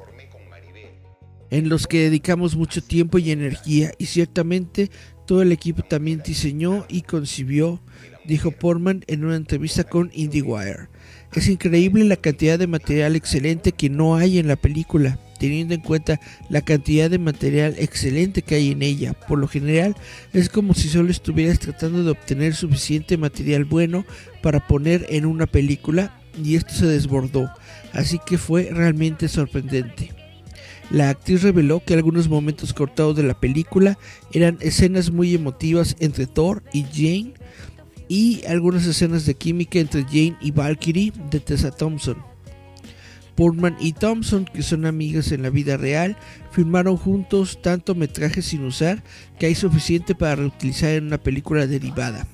[1.49, 4.91] en los que dedicamos mucho tiempo y energía y ciertamente
[5.25, 7.81] todo el equipo también diseñó y concibió,
[8.25, 10.89] dijo Portman en una entrevista con IndieWire.
[11.33, 15.81] Es increíble la cantidad de material excelente que no hay en la película, teniendo en
[15.81, 19.13] cuenta la cantidad de material excelente que hay en ella.
[19.13, 19.95] Por lo general,
[20.33, 24.05] es como si solo estuvieras tratando de obtener suficiente material bueno
[24.41, 27.49] para poner en una película y esto se desbordó,
[27.93, 30.20] así que fue realmente sorprendente.
[30.91, 33.97] La actriz reveló que algunos momentos cortados de la película
[34.33, 37.33] eran escenas muy emotivas entre Thor y Jane
[38.09, 42.17] y algunas escenas de química entre Jane y Valkyrie de Tessa Thompson.
[43.35, 46.17] Portman y Thompson, que son amigas en la vida real,
[46.51, 49.01] filmaron juntos tanto metraje sin usar
[49.39, 52.27] que hay suficiente para reutilizar en una película derivada.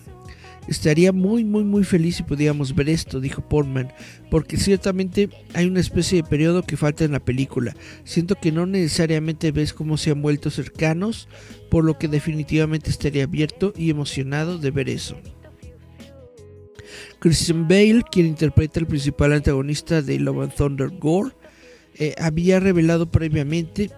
[0.68, 3.94] Estaría muy muy muy feliz si pudiéramos ver esto, dijo Portman,
[4.30, 7.76] porque ciertamente hay una especie de periodo que falta en la película.
[8.04, 11.30] Siento que no necesariamente ves cómo se han vuelto cercanos,
[11.70, 15.16] por lo que definitivamente estaría abierto y emocionado de ver eso.
[17.20, 21.32] Christian Bale, quien interpreta el principal antagonista de Love and Thunder Gore,
[21.96, 23.90] eh, había revelado previamente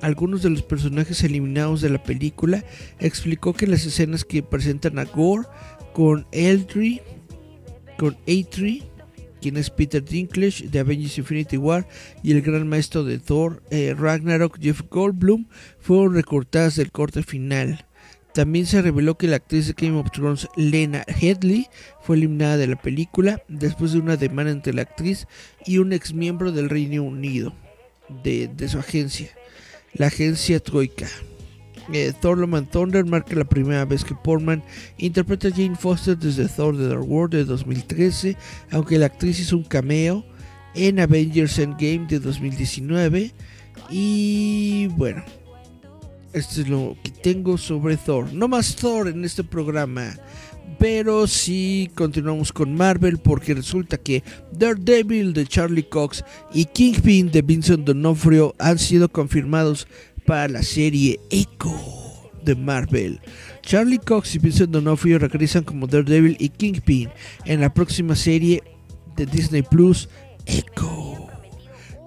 [0.00, 2.64] algunos de los personajes eliminados de la película,
[2.98, 5.46] explicó que las escenas que presentan a Gore
[5.92, 7.00] con Eldry,
[7.98, 8.82] con A3,
[9.40, 11.86] quien es Peter Dinklage de Avengers Infinity War,
[12.22, 15.46] y el gran maestro de Thor, eh, Ragnarok, Jeff Goldblum,
[15.80, 17.86] fueron recortadas del corte final.
[18.32, 21.66] También se reveló que la actriz de Game of Thrones, Lena Headley,
[22.00, 25.26] fue eliminada de la película después de una demanda entre la actriz
[25.66, 27.52] y un ex miembro del Reino Unido
[28.24, 29.28] de, de su agencia,
[29.92, 31.08] la agencia Troika.
[31.92, 34.62] Eh, Thor Love and Thunder marca la primera vez que Portman
[34.98, 38.36] interpreta a Jane Foster desde Thor The Dark World de 2013,
[38.70, 40.24] aunque la actriz hizo un cameo
[40.74, 43.32] en Avengers Endgame de 2019.
[43.90, 45.24] Y bueno,
[46.32, 48.32] esto es lo que tengo sobre Thor.
[48.32, 50.14] No más Thor en este programa.
[50.78, 57.42] Pero sí continuamos con Marvel porque resulta que Daredevil de Charlie Cox y Kingpin de
[57.42, 59.86] Vincent D'Onofrio han sido confirmados
[60.26, 61.72] para la serie Echo
[62.44, 63.20] de Marvel.
[63.62, 67.08] Charlie Cox y Vincent D'Onofrio regresan como Daredevil y Kingpin
[67.44, 68.62] en la próxima serie
[69.16, 70.08] de Disney Plus
[70.46, 71.28] Echo.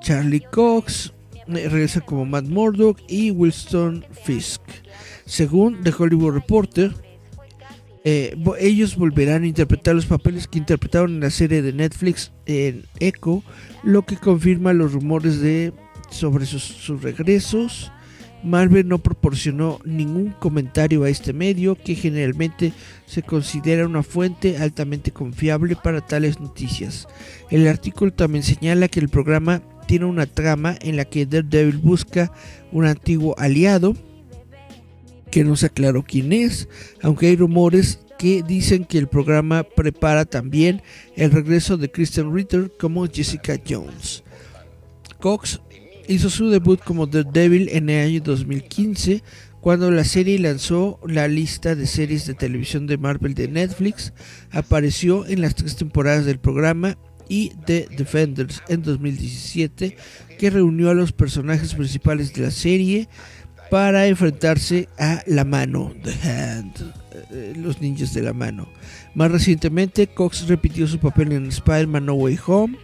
[0.01, 1.13] Charlie Cox
[1.47, 4.61] eh, regresa como Matt Murdock y Wilson Fisk.
[5.25, 6.93] Según The Hollywood Reporter,
[8.03, 12.85] eh, ellos volverán a interpretar los papeles que interpretaron en la serie de Netflix en
[12.99, 13.43] Echo,
[13.83, 15.73] lo que confirma los rumores de
[16.11, 17.91] sobre sus, sus regresos.
[18.45, 22.73] Marvel no proporcionó ningún comentario a este medio, que generalmente
[23.07, 27.07] se considera una fuente altamente confiable para tales noticias.
[27.49, 32.31] El artículo también señala que el programa tiene una trama en la que Daredevil busca
[32.71, 33.95] un antiguo aliado,
[35.31, 36.69] que no se aclaró quién es,
[37.01, 40.81] aunque hay rumores que dicen que el programa prepara también
[41.15, 44.23] el regreso de Kristen Ritter como Jessica Jones.
[45.19, 45.59] Cox
[46.07, 49.23] hizo su debut como Daredevil en el año 2015
[49.61, 54.13] cuando la serie lanzó la lista de series de televisión de Marvel de Netflix.
[54.51, 59.97] Apareció en las tres temporadas del programa y The Defenders en 2017
[60.37, 63.09] que reunió a los personajes principales de la serie
[63.71, 66.93] para enfrentarse a la mano, The Hand,
[67.31, 68.67] eh, los ninjas de la mano.
[69.15, 72.77] Más recientemente, Cox repitió su papel en Spider-Man No Way Home,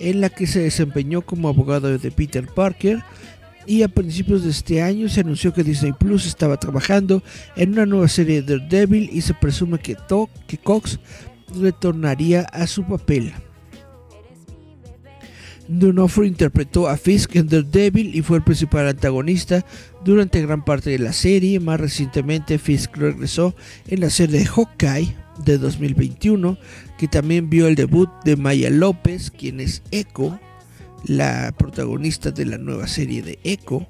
[0.00, 3.02] en la que se desempeñó como abogado de Peter Parker.
[3.66, 7.22] Y a principios de este año se anunció que Disney Plus estaba trabajando
[7.54, 9.96] en una nueva serie de Daredevil y se presume que,
[10.64, 10.98] Cox
[11.54, 13.34] retornaría a su papel.
[15.68, 19.66] D'Onofrio interpretó a Fisk en Daredevil y fue el principal antagonista
[20.02, 21.60] durante gran parte de la serie.
[21.60, 23.54] Más recientemente, Fisk regresó
[23.86, 26.58] en la serie de Hawkeye de 2021,
[26.98, 30.38] que también vio el debut de Maya López, quien es Echo,
[31.04, 33.86] la protagonista de la nueva serie de Echo.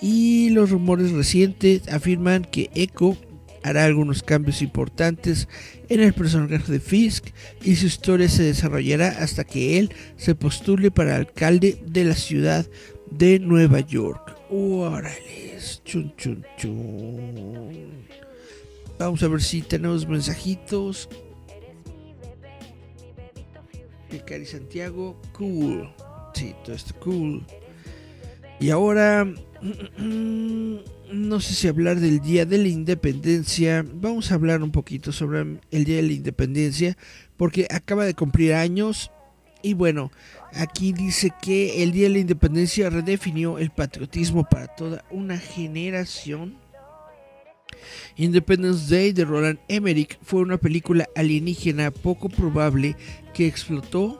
[0.00, 3.16] Y los rumores recientes afirman que Echo
[3.62, 5.48] hará algunos cambios importantes
[5.88, 7.26] en el personaje de Fisk
[7.62, 12.66] y su historia se desarrollará hasta que él se postule para alcalde de la ciudad
[13.10, 14.36] de Nueva York.
[14.50, 18.25] Órale, chun chun chun.
[18.98, 21.08] Vamos a ver si tenemos mensajitos.
[24.10, 25.92] De Cari Santiago, cool.
[26.34, 27.44] Sí, todo está cool.
[28.58, 29.26] Y ahora
[29.98, 33.84] no sé si hablar del Día de la Independencia.
[33.94, 36.96] Vamos a hablar un poquito sobre el Día de la Independencia
[37.36, 39.10] porque acaba de cumplir años.
[39.62, 40.10] Y bueno,
[40.54, 46.56] aquí dice que el Día de la Independencia redefinió el patriotismo para toda una generación.
[48.16, 52.96] Independence Day de Roland Emmerich fue una película alienígena poco probable
[53.34, 54.18] que explotó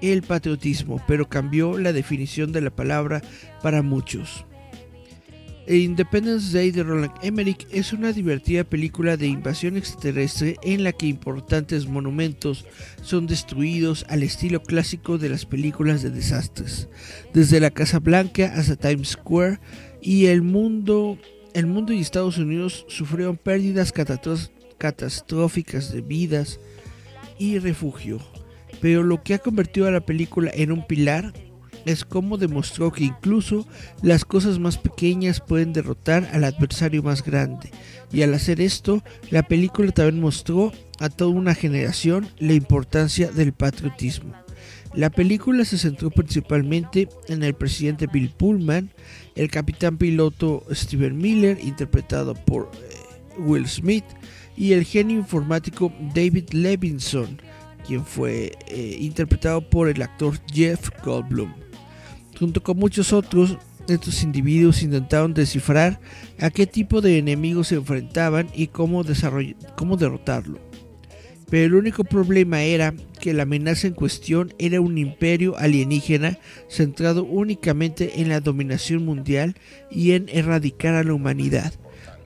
[0.00, 3.22] el patriotismo, pero cambió la definición de la palabra
[3.62, 4.44] para muchos.
[5.68, 11.06] Independence Day de Roland Emmerich es una divertida película de invasión extraterrestre en la que
[11.06, 12.66] importantes monumentos
[13.02, 16.88] son destruidos al estilo clásico de las películas de desastres,
[17.34, 19.58] desde la Casa Blanca hasta Times Square
[20.00, 21.18] y el mundo,
[21.56, 23.90] el mundo y Estados Unidos sufrieron pérdidas
[24.76, 26.60] catastróficas de vidas
[27.38, 28.20] y refugio.
[28.82, 31.32] Pero lo que ha convertido a la película en un pilar
[31.86, 33.66] es cómo demostró que incluso
[34.02, 37.70] las cosas más pequeñas pueden derrotar al adversario más grande.
[38.12, 43.54] Y al hacer esto, la película también mostró a toda una generación la importancia del
[43.54, 44.45] patriotismo.
[44.96, 48.90] La película se centró principalmente en el presidente Bill Pullman,
[49.34, 52.96] el capitán piloto Steven Miller, interpretado por eh,
[53.38, 54.06] Will Smith,
[54.56, 57.42] y el genio informático David Levinson,
[57.86, 61.52] quien fue eh, interpretado por el actor Jeff Goldblum.
[62.38, 66.00] Junto con muchos otros, estos individuos intentaron descifrar
[66.40, 69.04] a qué tipo de enemigos se enfrentaban y cómo,
[69.76, 70.58] cómo derrotarlo.
[71.50, 76.38] Pero el único problema era que la amenaza en cuestión era un imperio alienígena
[76.68, 79.56] centrado únicamente en la dominación mundial
[79.90, 81.72] y en erradicar a la humanidad.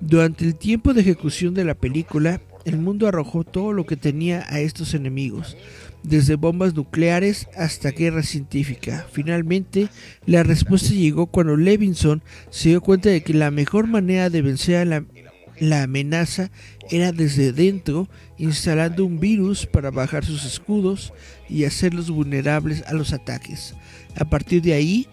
[0.00, 4.44] Durante el tiempo de ejecución de la película, el mundo arrojó todo lo que tenía
[4.48, 5.56] a estos enemigos,
[6.02, 9.06] desde bombas nucleares hasta guerra científica.
[9.12, 9.88] Finalmente,
[10.26, 14.76] la respuesta llegó cuando Levinson se dio cuenta de que la mejor manera de vencer
[14.76, 15.04] a la,
[15.58, 16.50] la amenaza
[16.90, 18.08] era desde dentro,
[18.40, 21.12] instalando un virus para bajar sus escudos
[21.48, 23.74] y hacerlos vulnerables a los ataques.
[24.16, 25.06] A partir de ahí,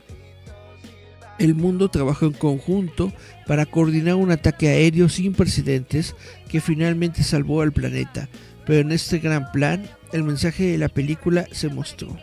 [1.38, 3.12] el mundo trabajó en conjunto
[3.46, 6.16] para coordinar un ataque aéreo sin precedentes
[6.48, 8.30] que finalmente salvó al planeta,
[8.66, 12.18] pero en este gran plan el mensaje de la película se mostró.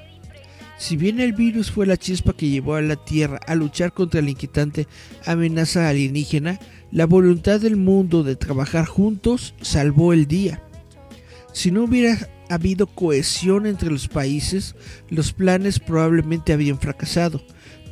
[0.78, 4.22] Si bien el virus fue la chispa que llevó a la Tierra a luchar contra
[4.22, 4.88] la inquietante
[5.26, 6.58] amenaza alienígena,
[6.90, 10.62] la voluntad del mundo de trabajar juntos salvó el día.
[11.54, 14.74] Si no hubiera habido cohesión entre los países,
[15.08, 17.40] los planes probablemente habían fracasado,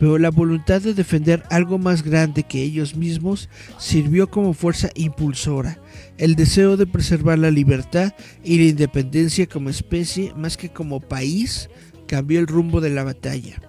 [0.00, 3.48] pero la voluntad de defender algo más grande que ellos mismos
[3.78, 5.78] sirvió como fuerza impulsora.
[6.18, 11.70] El deseo de preservar la libertad y la independencia como especie más que como país
[12.08, 13.62] cambió el rumbo de la batalla.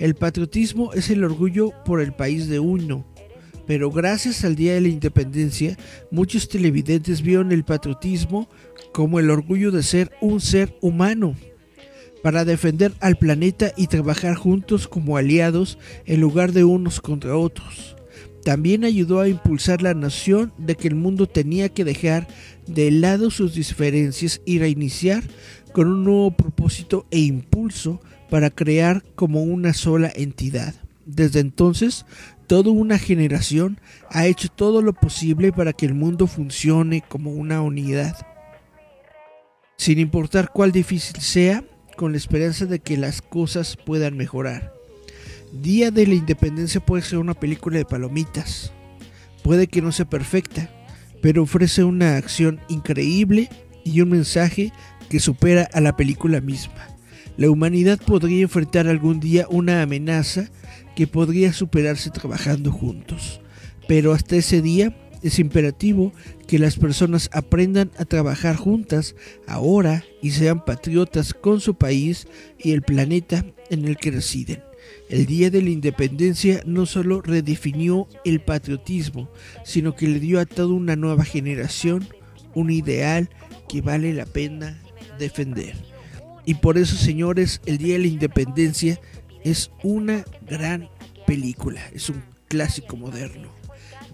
[0.00, 3.06] El patriotismo es el orgullo por el país de uno,
[3.72, 5.78] pero gracias al Día de la Independencia,
[6.10, 8.46] muchos televidentes vieron el patriotismo
[8.92, 11.34] como el orgullo de ser un ser humano
[12.22, 17.96] para defender al planeta y trabajar juntos como aliados en lugar de unos contra otros.
[18.44, 22.28] También ayudó a impulsar la noción de que el mundo tenía que dejar
[22.66, 25.24] de lado sus diferencias y reiniciar
[25.72, 30.74] con un nuevo propósito e impulso para crear como una sola entidad.
[31.04, 32.06] Desde entonces,
[32.46, 33.80] toda una generación
[34.10, 38.16] ha hecho todo lo posible para que el mundo funcione como una unidad.
[39.76, 41.64] Sin importar cuál difícil sea,
[41.96, 44.72] con la esperanza de que las cosas puedan mejorar.
[45.52, 48.72] Día de la Independencia puede ser una película de palomitas.
[49.42, 50.70] Puede que no sea perfecta,
[51.20, 53.50] pero ofrece una acción increíble
[53.84, 54.72] y un mensaje
[55.10, 56.88] que supera a la película misma.
[57.36, 60.48] La humanidad podría enfrentar algún día una amenaza
[60.94, 63.40] que podría superarse trabajando juntos.
[63.88, 66.12] Pero hasta ese día es imperativo
[66.46, 69.14] que las personas aprendan a trabajar juntas
[69.46, 72.26] ahora y sean patriotas con su país
[72.58, 74.62] y el planeta en el que residen.
[75.08, 79.30] El Día de la Independencia no solo redefinió el patriotismo,
[79.64, 82.06] sino que le dio a toda una nueva generación
[82.54, 83.30] un ideal
[83.68, 84.82] que vale la pena
[85.18, 85.74] defender.
[86.44, 89.00] Y por eso, señores, el Día de la Independencia
[89.44, 90.88] es una gran
[91.26, 93.62] película, es un clásico moderno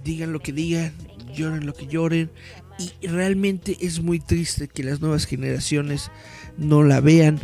[0.08, 0.92] digan lo que digan,
[1.34, 2.30] lloren lo que lloren.
[2.78, 6.10] Y realmente es muy triste que las nuevas generaciones
[6.56, 7.40] no la vean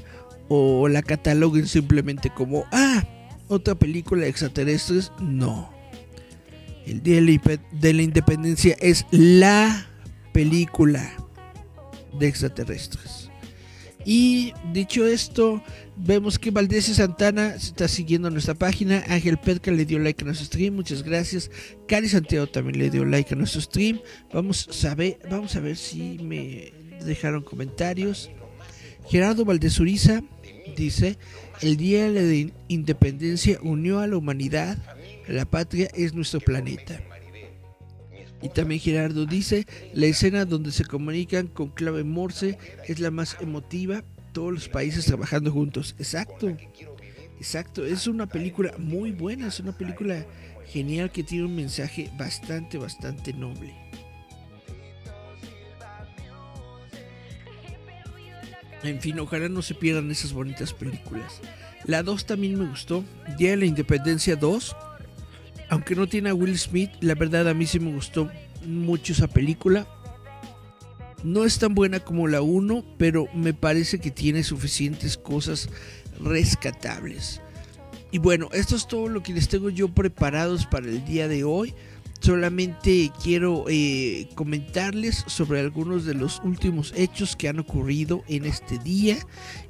[0.49, 3.05] o la cataloguen simplemente como, ah,
[3.49, 5.13] otra película de extraterrestres.
[5.21, 5.73] No.
[6.87, 7.21] El Día
[7.73, 9.87] de la Independencia es la
[10.33, 11.13] película
[12.19, 13.24] de extraterrestres.
[14.05, 15.63] Y dicho esto,
[15.97, 19.03] vemos que Valdés y Santana está siguiendo nuestra página.
[19.09, 21.51] Ángel Pedca le dio like a nuestro stream, muchas gracias.
[21.89, 24.01] Cari Santiago también le dio like a nuestro stream.
[24.33, 26.73] Vamos a ver, vamos a ver si me
[27.05, 28.31] dejaron comentarios.
[29.09, 30.23] Gerardo Valdés Uriza
[30.77, 31.17] dice:
[31.63, 34.79] El día de la independencia unió a la humanidad.
[35.29, 37.01] La patria es nuestro planeta.
[38.45, 43.39] Y también Gerardo dice, la escena donde se comunican con clave Morse es la más
[43.41, 45.95] emotiva, todos los países trabajando juntos.
[45.99, 46.55] Exacto,
[47.39, 50.27] exacto, es una película muy buena, es una película
[50.67, 53.75] genial que tiene un mensaje bastante, bastante noble.
[58.83, 61.41] En fin, ojalá no se pierdan esas bonitas películas.
[61.87, 63.03] La 2 también me gustó,
[63.39, 64.77] Día de la Independencia 2
[65.69, 68.31] aunque no tiene a Will Smith, la verdad a mí sí me gustó
[68.67, 69.87] mucho esa película.
[71.23, 75.69] No es tan buena como la 1, pero me parece que tiene suficientes cosas
[76.21, 77.41] rescatables.
[78.11, 81.45] Y bueno, esto es todo lo que les tengo yo preparados para el día de
[81.45, 81.75] hoy.
[82.25, 88.79] Solamente quiero eh, comentarles sobre algunos de los últimos hechos que han ocurrido en este
[88.79, 89.19] día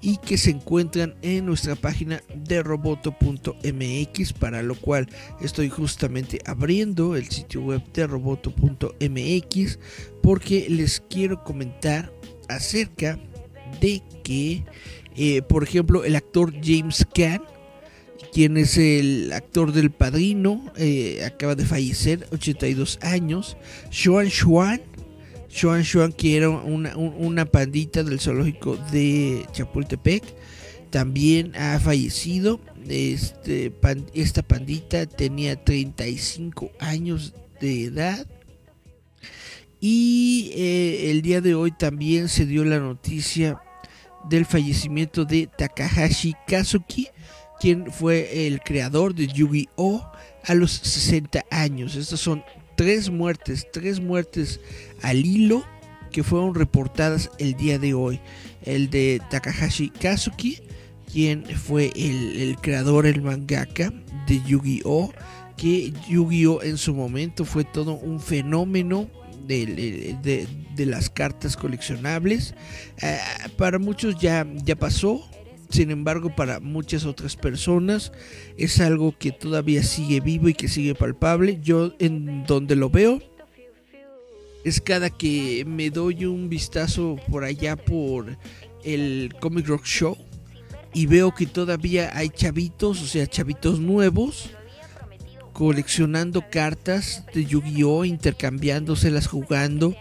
[0.01, 5.09] y que se encuentran en nuestra página de roboto.mx, para lo cual
[5.41, 9.79] estoy justamente abriendo el sitio web de roboto.mx
[10.23, 12.13] porque les quiero comentar
[12.49, 13.19] acerca
[13.81, 14.63] de que,
[15.17, 17.43] eh, por ejemplo, el actor James Caan,
[18.33, 23.57] quien es el actor del padrino, eh, acaba de fallecer, 82 años.
[23.93, 24.81] Xuan Xuan,
[25.53, 30.23] Xuan Xuan, que era una, un- una pandita del zoológico de Chapultepec,
[30.91, 32.61] también ha fallecido.
[32.89, 33.73] Este,
[34.15, 38.27] esta pandita tenía 35 años de edad.
[39.81, 43.61] Y eh, el día de hoy también se dio la noticia
[44.29, 47.09] del fallecimiento de Takahashi Kazuki,
[47.61, 50.11] quien fue el creador de Yu-Gi-Oh!
[50.47, 51.97] a los 60 años.
[51.97, 52.45] Estas son
[52.77, 54.61] tres muertes, tres muertes
[55.03, 55.65] al hilo
[56.11, 58.21] que fueron reportadas el día de hoy.
[58.63, 60.61] El de Takahashi Kazuki,
[61.13, 63.93] quien fue el, creador, el mangaka
[64.27, 65.13] de Yu-Gi-Oh!
[65.57, 66.63] Que Yu-Gi-Oh!
[66.63, 69.09] en su momento fue todo un fenómeno
[69.47, 70.47] de
[70.79, 72.55] las cartas coleccionables.
[73.03, 73.19] Eh,
[73.57, 75.23] para muchos ya, ya pasó,
[75.71, 78.13] sin embargo, para muchas otras personas
[78.57, 81.59] es algo que todavía sigue vivo y que sigue palpable.
[81.63, 83.21] Yo en donde lo veo
[84.65, 88.39] es cada que me doy un vistazo por allá por
[88.83, 90.17] el Comic Rock Show
[90.95, 94.51] y veo que todavía hay chavitos, o sea, chavitos nuevos
[95.53, 99.95] coleccionando cartas de Yu-Gi-Oh, intercambiándoselas jugando.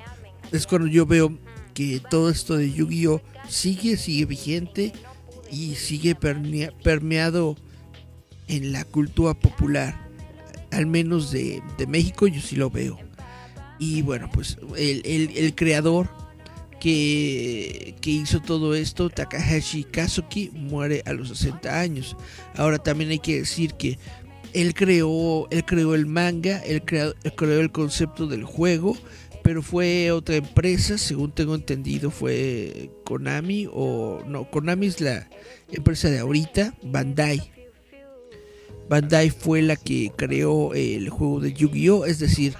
[0.51, 1.38] Es cuando yo veo
[1.74, 4.93] que todo esto de Yu-Gi-Oh sigue, sigue vigente
[5.54, 7.56] y sigue permea- permeado
[8.47, 10.10] en la cultura popular,
[10.72, 12.97] al menos de, de México, yo sí lo veo.
[13.80, 15.01] Y bueno, pues el,
[15.36, 16.10] el- creador
[16.80, 22.18] que, que hizo todo esto, Takahashi Kazuki, muere a los 60 años.
[22.56, 23.97] Ahora también hay que decir que
[24.54, 27.14] él creó, él creó el manga, él creó
[27.62, 28.97] el concepto del juego,
[29.43, 35.29] pero fue otra empresa, según tengo entendido, fue Konami o no, Konami es la
[35.69, 37.51] empresa de ahorita, Bandai.
[38.89, 42.53] Bandai fue la que creó el juego de Yu-Gi-Oh, es decir,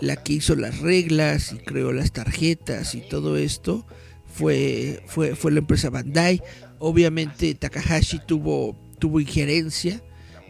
[0.00, 3.86] la que hizo las reglas y creó las tarjetas y todo esto
[4.26, 6.42] fue, fue, fue la empresa Bandai.
[6.78, 10.02] Obviamente Takahashi tuvo, tuvo injerencia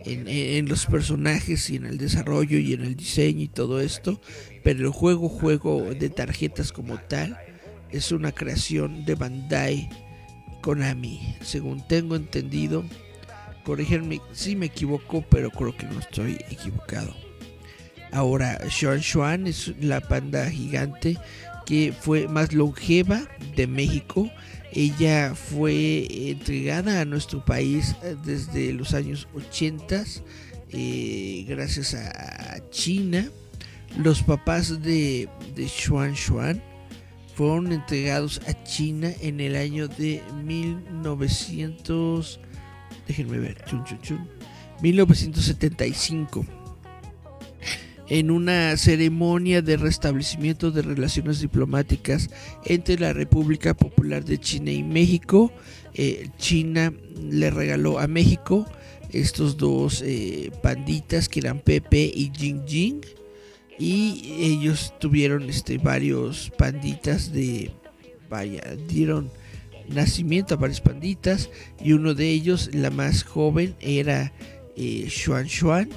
[0.04, 4.20] en, en los personajes y en el desarrollo y en el diseño y todo esto,
[4.62, 7.38] pero el juego, juego de tarjetas como tal,
[7.90, 9.88] es una creación de Bandai
[10.60, 12.84] Konami, según tengo entendido.
[13.64, 17.14] Corríjanme si me equivoco, pero creo que no estoy equivocado.
[18.12, 21.16] Ahora, Xuan Xuan es la panda gigante
[21.64, 23.22] que fue más longeva
[23.54, 24.30] de México.
[24.72, 30.04] Ella fue entregada a nuestro país eh, desde los años 80
[30.72, 33.28] eh, gracias a China.
[33.98, 36.62] Los papás de, de Xuan Xuan
[37.34, 42.40] fueron entregados a China en el año de 1900.
[43.08, 44.28] Déjenme ver, chun, chun, chun,
[44.82, 46.44] 1975
[48.10, 52.28] en una ceremonia de restablecimiento de relaciones diplomáticas
[52.66, 55.52] entre la República Popular de China y México.
[55.94, 56.92] Eh, China
[57.30, 58.66] le regaló a México
[59.12, 63.00] estos dos eh, panditas que eran Pepe y Jing Jing
[63.80, 67.70] y ellos tuvieron este varios panditas de
[68.28, 69.30] vaya dieron
[69.88, 71.48] nacimiento a varios panditas
[71.82, 74.34] y uno de ellos la más joven era
[74.76, 75.88] eh, Xuan Xuan.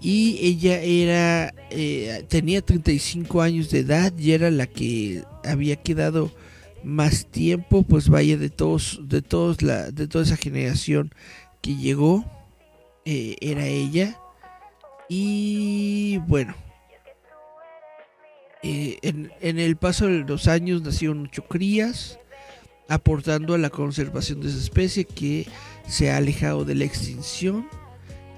[0.00, 6.32] Y ella era eh, tenía 35 años de edad y era la que había quedado
[6.82, 11.14] más tiempo pues vaya de todos de todos la de toda esa generación
[11.62, 12.24] que llegó
[13.06, 14.18] eh, era ella
[15.08, 16.54] y bueno
[18.62, 22.18] eh, en, el paso de los años nacieron ocho crías
[22.88, 25.46] aportando a la conservación de esa especie que
[25.86, 27.68] se ha alejado de la extinción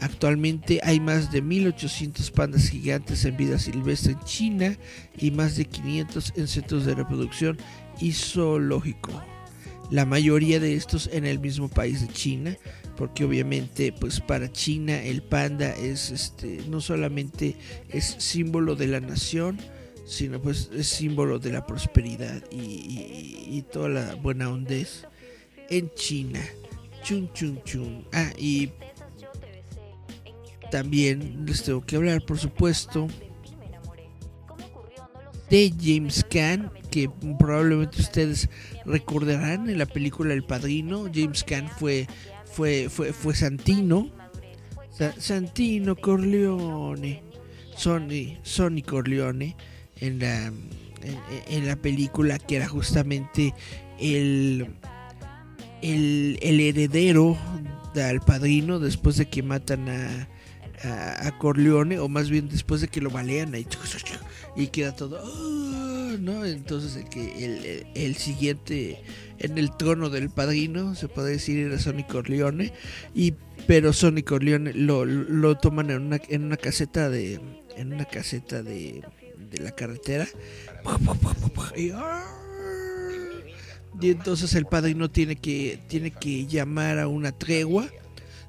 [0.00, 4.76] Actualmente hay más de 1800 pandas gigantes en vida silvestre en China
[5.16, 7.56] y más de 500 en centros de reproducción
[7.98, 9.10] y zoológico.
[9.90, 12.56] La mayoría de estos en el mismo país de China,
[12.96, 17.56] porque obviamente pues para China el panda es este no solamente
[17.90, 19.58] es símbolo de la nación,
[20.06, 25.06] sino pues es símbolo de la prosperidad y, toda la buena hondez
[25.70, 26.40] en China.
[27.02, 28.06] Chun chun chun.
[28.12, 28.70] Ah, y
[30.70, 33.08] también les tengo que hablar, por supuesto,
[35.50, 38.48] de James Caan, que probablemente ustedes
[38.84, 41.08] recordarán en la película El Padrino.
[41.12, 42.06] James Caan fue,
[42.56, 44.10] fue, fue, fue Santino.
[45.18, 47.22] Santino Corleone.
[47.76, 49.54] Sonny, Sonny Corleone
[50.00, 50.50] en la,
[51.48, 53.52] en, la película que era justamente
[54.00, 54.68] el,
[55.82, 57.36] el, el heredero
[57.92, 60.28] del padrino después de que matan a,
[61.26, 63.66] a, Corleone, o más bien después de que lo balean ahí,
[64.56, 66.44] y queda todo, ah", ¿no?
[66.44, 69.02] Entonces el, que, el, siguiente
[69.38, 72.72] en el trono del padrino, se puede decir, era Sonny Corleone,
[73.14, 73.34] y,
[73.66, 77.40] pero Sonny Corleone lo, lo toman en una, en una caseta de,
[77.76, 79.02] en una caseta de,
[79.50, 80.26] de la carretera,
[81.76, 82.24] y, ah",
[84.00, 87.88] y entonces el padrino tiene que, tiene que llamar a una tregua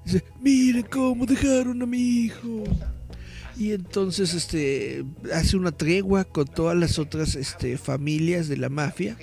[0.07, 2.63] Dice, miren cómo dejaron a mi hijo.
[3.57, 5.03] Y entonces este
[5.33, 9.17] hace una tregua con todas las otras este, familias de la mafia.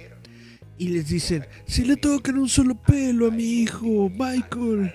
[0.77, 4.93] Y les dicen, si le tocan un solo pelo a mi hijo, Michael,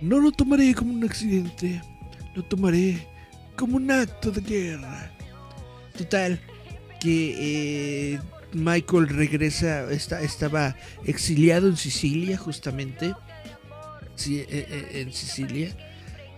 [0.00, 1.80] no lo tomaré como un accidente,
[2.34, 3.06] lo tomaré
[3.56, 5.12] como un acto de guerra.
[5.96, 6.40] Total,
[7.00, 8.20] que eh,
[8.52, 13.14] Michael regresa, está, estaba exiliado en Sicilia justamente
[14.26, 15.74] eh, eh, en Sicilia,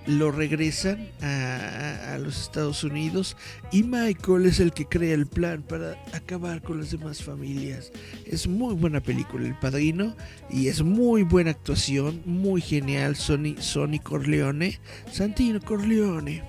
[0.07, 3.37] lo regresan a, los Estados Unidos
[3.73, 7.91] y Michael es el que crea el plan para acabar con las demás familias.
[8.25, 10.17] Es muy buena película El Padrino
[10.49, 14.79] y es muy buena actuación, muy genial Sonny, Sonny Corleone,
[15.11, 16.43] Santino Corleone.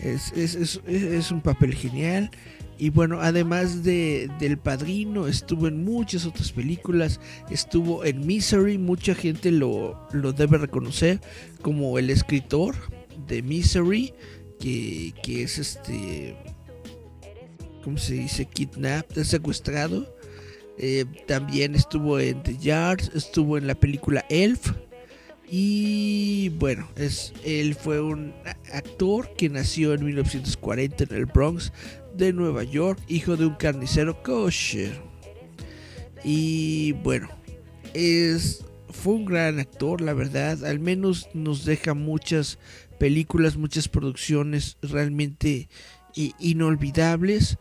[0.00, 2.30] Es, es un papel genial
[2.78, 7.20] y bueno, además de del Padrino, estuvo en muchas otras películas,
[7.50, 11.20] estuvo en Misery, mucha gente lo, lo debe reconocer
[11.60, 12.74] como el escritor
[13.26, 14.14] de Misery,
[14.58, 16.36] que, que es este,
[17.84, 18.46] ¿cómo se dice?
[18.46, 20.16] Kidnapped, secuestrado.
[20.78, 24.72] Eh, también estuvo en The Yards, estuvo en la película Elf.
[25.48, 28.32] Y bueno, es, él fue un
[28.72, 31.72] actor que nació en 1940 en el Bronx,
[32.16, 34.92] de Nueva York, hijo de un carnicero kosher.
[36.24, 37.28] Y bueno,
[37.94, 40.64] es, fue un gran actor, la verdad.
[40.64, 42.58] Al menos nos deja muchas
[42.98, 45.68] películas, muchas producciones realmente
[46.14, 47.58] inolvidables.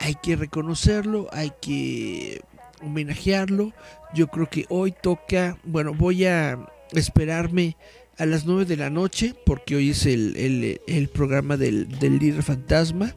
[0.00, 2.40] Hay que reconocerlo, hay que
[2.82, 3.72] homenajearlo.
[4.14, 6.58] Yo creo que hoy toca, bueno, voy a
[6.92, 7.76] esperarme
[8.16, 12.42] a las 9 de la noche, porque hoy es el, el, programa del, del líder
[12.42, 13.14] fantasma.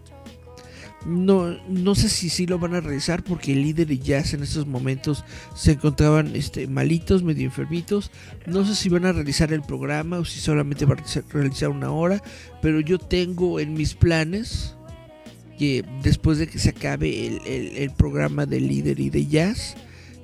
[1.06, 4.43] No, no sé si sí lo van a realizar porque el líder y Jazz en
[4.43, 5.26] estos momentos
[5.56, 8.12] se encontraban este, malitos, medio enfermitos.
[8.45, 11.91] No sé si van a realizar el programa o si solamente van a realizar una
[11.91, 12.22] hora.
[12.62, 14.76] Pero yo tengo en mis planes
[15.58, 19.76] que después de que se acabe el, el programa de líder y de Jazz,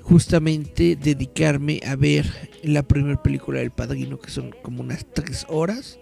[0.07, 2.31] justamente dedicarme a ver
[2.63, 5.99] la primera película del padrino, que son como unas tres horas.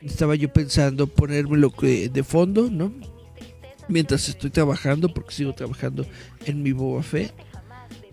[0.00, 2.92] Estaba yo pensando ponérmelo de fondo, ¿no?
[3.88, 6.06] Mientras estoy trabajando, porque sigo trabajando
[6.44, 7.34] en mi Boba Fett,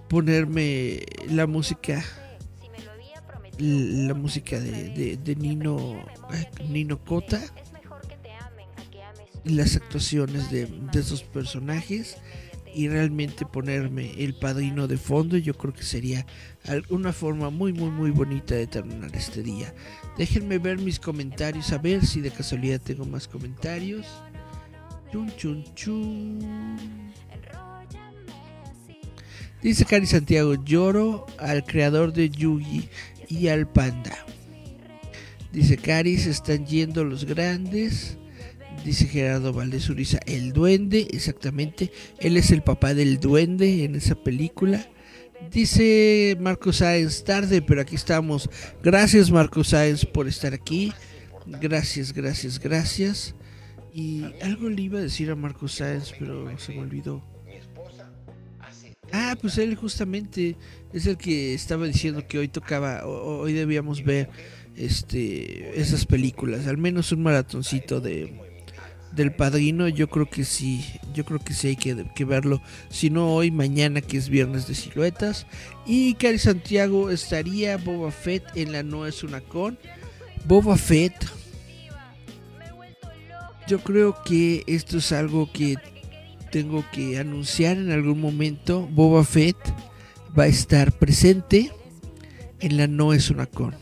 [0.07, 2.03] ponerme la música,
[3.57, 6.05] la música de, de, Nino,
[6.69, 7.41] Nino Cota,
[9.43, 12.17] las actuaciones de, de esos personajes
[12.75, 16.25] y realmente ponerme el padrino de fondo yo creo que sería
[16.89, 19.73] una forma muy muy muy bonita de terminar este día.
[20.17, 24.07] Déjenme ver mis comentarios a ver si de casualidad tengo más comentarios
[29.61, 32.89] Dice Cari Santiago, lloro al creador de Yugi
[33.29, 34.25] y al panda.
[35.51, 38.17] Dice Cari, se están yendo los grandes.
[38.83, 41.91] Dice Gerardo Valdés Uriza, el duende, exactamente.
[42.19, 44.89] Él es el papá del duende en esa película.
[45.51, 48.49] Dice Marco Sáenz, tarde, pero aquí estamos.
[48.83, 50.91] Gracias Marco Sáenz por estar aquí.
[51.45, 53.35] Gracias, gracias, gracias.
[53.93, 57.23] Y algo le iba a decir a Marcos Sáenz, pero se me olvidó.
[59.11, 60.55] Ah, pues él justamente
[60.91, 64.29] es el que estaba diciendo que hoy tocaba, hoy debíamos ver
[64.75, 68.33] este esas películas, al menos un maratoncito de
[69.11, 70.83] del padrino, yo creo que sí,
[71.13, 74.67] yo creo que sí hay que, que verlo, si no hoy, mañana que es viernes
[74.67, 75.45] de siluetas.
[75.85, 79.77] Y Cari Santiago estaría Boba Fett en la No es una con.
[80.45, 81.13] Boba Fett
[83.67, 85.75] yo creo que esto es algo que
[86.51, 88.87] tengo que anunciar en algún momento.
[88.91, 89.57] Boba Fett
[90.37, 91.71] va a estar presente
[92.59, 93.75] en la No es una con.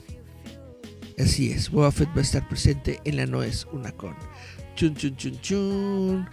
[1.17, 4.15] Así es, Boba Fett va a estar presente en la No es una con.
[4.75, 6.29] Chun, chun, chun, chun.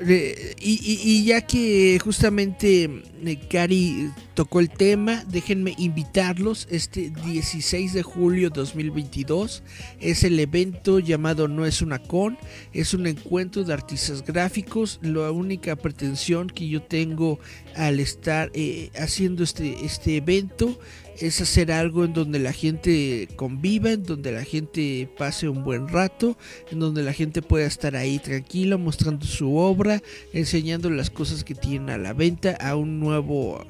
[0.00, 2.90] Eh, y, ya que justamente
[3.24, 6.66] eh, Cari tocó el tema, déjenme invitarlos.
[6.70, 9.62] Este 16 de julio 2022
[10.00, 12.38] es el evento llamado No es una con,
[12.72, 14.98] es un encuentro de artistas gráficos.
[15.02, 17.38] La única pretensión que yo tengo
[17.76, 20.78] al estar eh, haciendo este, este evento
[21.18, 25.88] es hacer algo en donde la gente conviva, en donde la gente pase un buen
[25.88, 26.36] rato,
[26.70, 30.02] en donde la gente pueda estar ahí tranquila, mostrando su obra,
[30.32, 33.64] enseñando las cosas que tienen a la venta a un nuevo,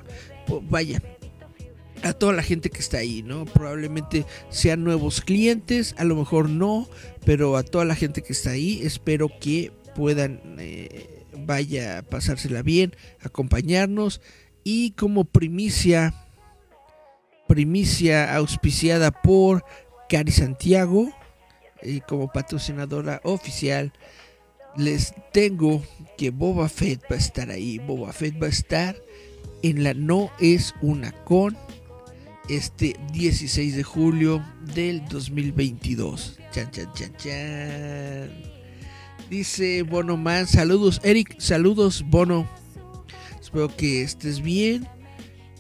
[0.68, 1.02] vaya,
[2.02, 3.44] a toda la gente que está ahí, ¿no?
[3.44, 6.88] Probablemente sean nuevos clientes, a lo mejor no,
[7.24, 12.62] pero a toda la gente que está ahí, espero que puedan, eh, vaya a pasársela
[12.62, 14.20] bien, acompañarnos
[14.64, 16.14] y como primicia
[17.52, 19.62] primicia auspiciada por
[20.08, 21.12] Cari Santiago
[21.82, 23.92] eh, como patrocinadora oficial.
[24.74, 25.82] Les tengo
[26.16, 27.78] que Boba Fett va a estar ahí.
[27.78, 28.96] Boba Fett va a estar
[29.62, 31.54] en la No es una con
[32.48, 34.42] este 16 de julio
[34.74, 36.38] del 2022.
[36.52, 38.30] Chan, chan, chan, chan.
[39.28, 42.48] Dice Bono Man, saludos Eric, saludos Bono.
[43.42, 44.88] Espero que estés bien.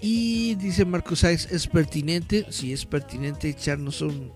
[0.04, 4.32] Y dice Marcos Sáenz, es pertinente, sí es pertinente echarnos un,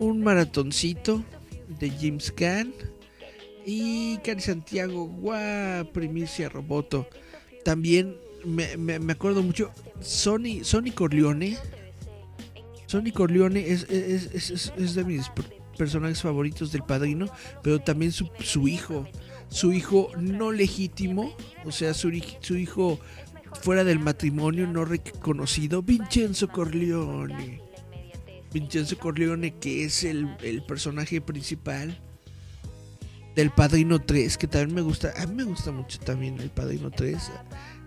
[0.00, 1.22] un maratoncito
[1.78, 2.74] de James Gunn.
[3.64, 7.06] Y Cari Santiago, guau, primicia Roboto.
[7.64, 9.70] También me, me- me acuerdo mucho,
[10.00, 11.56] Sony, Sony Corleone.
[12.86, 15.46] Sony Corleone es, es, es- es- de mis per-
[15.78, 17.28] personajes favoritos del padrino,
[17.62, 19.06] pero también su, su hijo.
[19.48, 22.10] Su hijo no legítimo, o sea, su,
[22.40, 22.98] su hijo
[23.60, 27.60] fuera del matrimonio no reconocido, Vincenzo Corleone.
[28.52, 32.00] Vincenzo Corleone, que es el, el personaje principal
[33.34, 36.90] del Padrino 3, que también me gusta, a mí me gusta mucho también el Padrino
[36.90, 37.30] 3.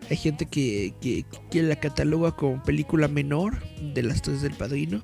[0.09, 3.61] Hay gente que, que, que la cataloga como película menor
[3.93, 5.03] de las tres del Padrino.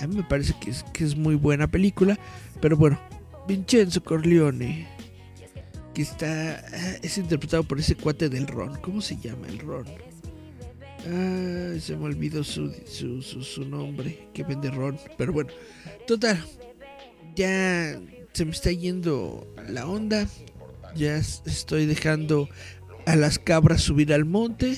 [0.00, 2.18] A mí me parece que es, que es muy buena película,
[2.60, 2.98] pero bueno,
[3.46, 4.88] Vincenzo Corleone,
[5.94, 8.76] que está, ah, es interpretado por ese cuate del Ron.
[8.80, 9.86] ¿Cómo se llama el Ron?
[11.06, 14.98] Ah, se me olvidó su, su, su, su nombre, que vende Ron.
[15.18, 15.50] Pero bueno,
[16.06, 16.42] total,
[17.34, 18.00] ya
[18.32, 20.26] se me está yendo la onda.
[20.94, 22.48] Ya es- estoy dejando
[23.06, 24.76] a las cabras subir al monte.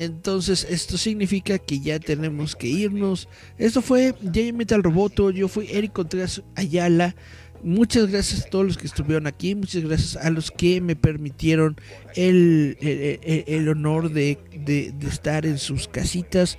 [0.00, 3.28] Entonces esto significa que ya tenemos que irnos.
[3.56, 5.30] Esto fue J Metal Roboto.
[5.30, 7.16] Yo fui Eric Contreras Ayala.
[7.62, 9.54] Muchas gracias a todos los que estuvieron aquí.
[9.54, 11.76] Muchas gracias a los que me permitieron
[12.14, 16.58] el, el- honor de, de- estar en sus casitas,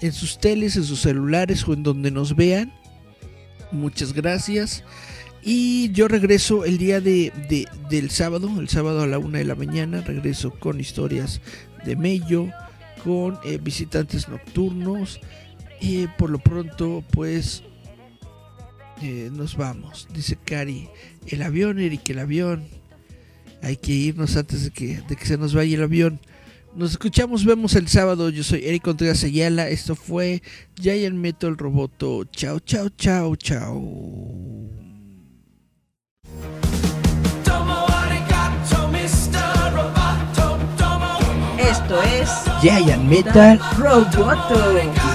[0.00, 2.72] en sus teles, en sus celulares o en donde nos vean.
[3.70, 4.82] Muchas gracias.
[5.42, 9.44] Y yo regreso el día de, de- del sábado, el sábado a la una de
[9.44, 10.00] la mañana.
[10.00, 11.40] Regreso con historias
[11.84, 12.48] de Mello,
[13.04, 15.20] con eh, visitantes nocturnos.
[15.80, 17.62] Y por lo pronto, pues
[19.02, 20.08] eh, nos vamos.
[20.12, 20.88] Dice Cari,
[21.26, 22.64] el avión, Eric, el avión.
[23.62, 26.20] Hay que irnos antes de que, de que se nos vaya el avión.
[26.74, 28.30] Nos escuchamos, vemos el sábado.
[28.30, 29.68] Yo soy Eric Contreras Ayala.
[29.68, 30.42] Esto fue
[30.80, 32.24] Giant Metal Roboto.
[32.24, 34.70] Chao, chao, chao, chao.
[41.58, 42.30] Esto es
[42.62, 45.09] Giant Metal Roboto.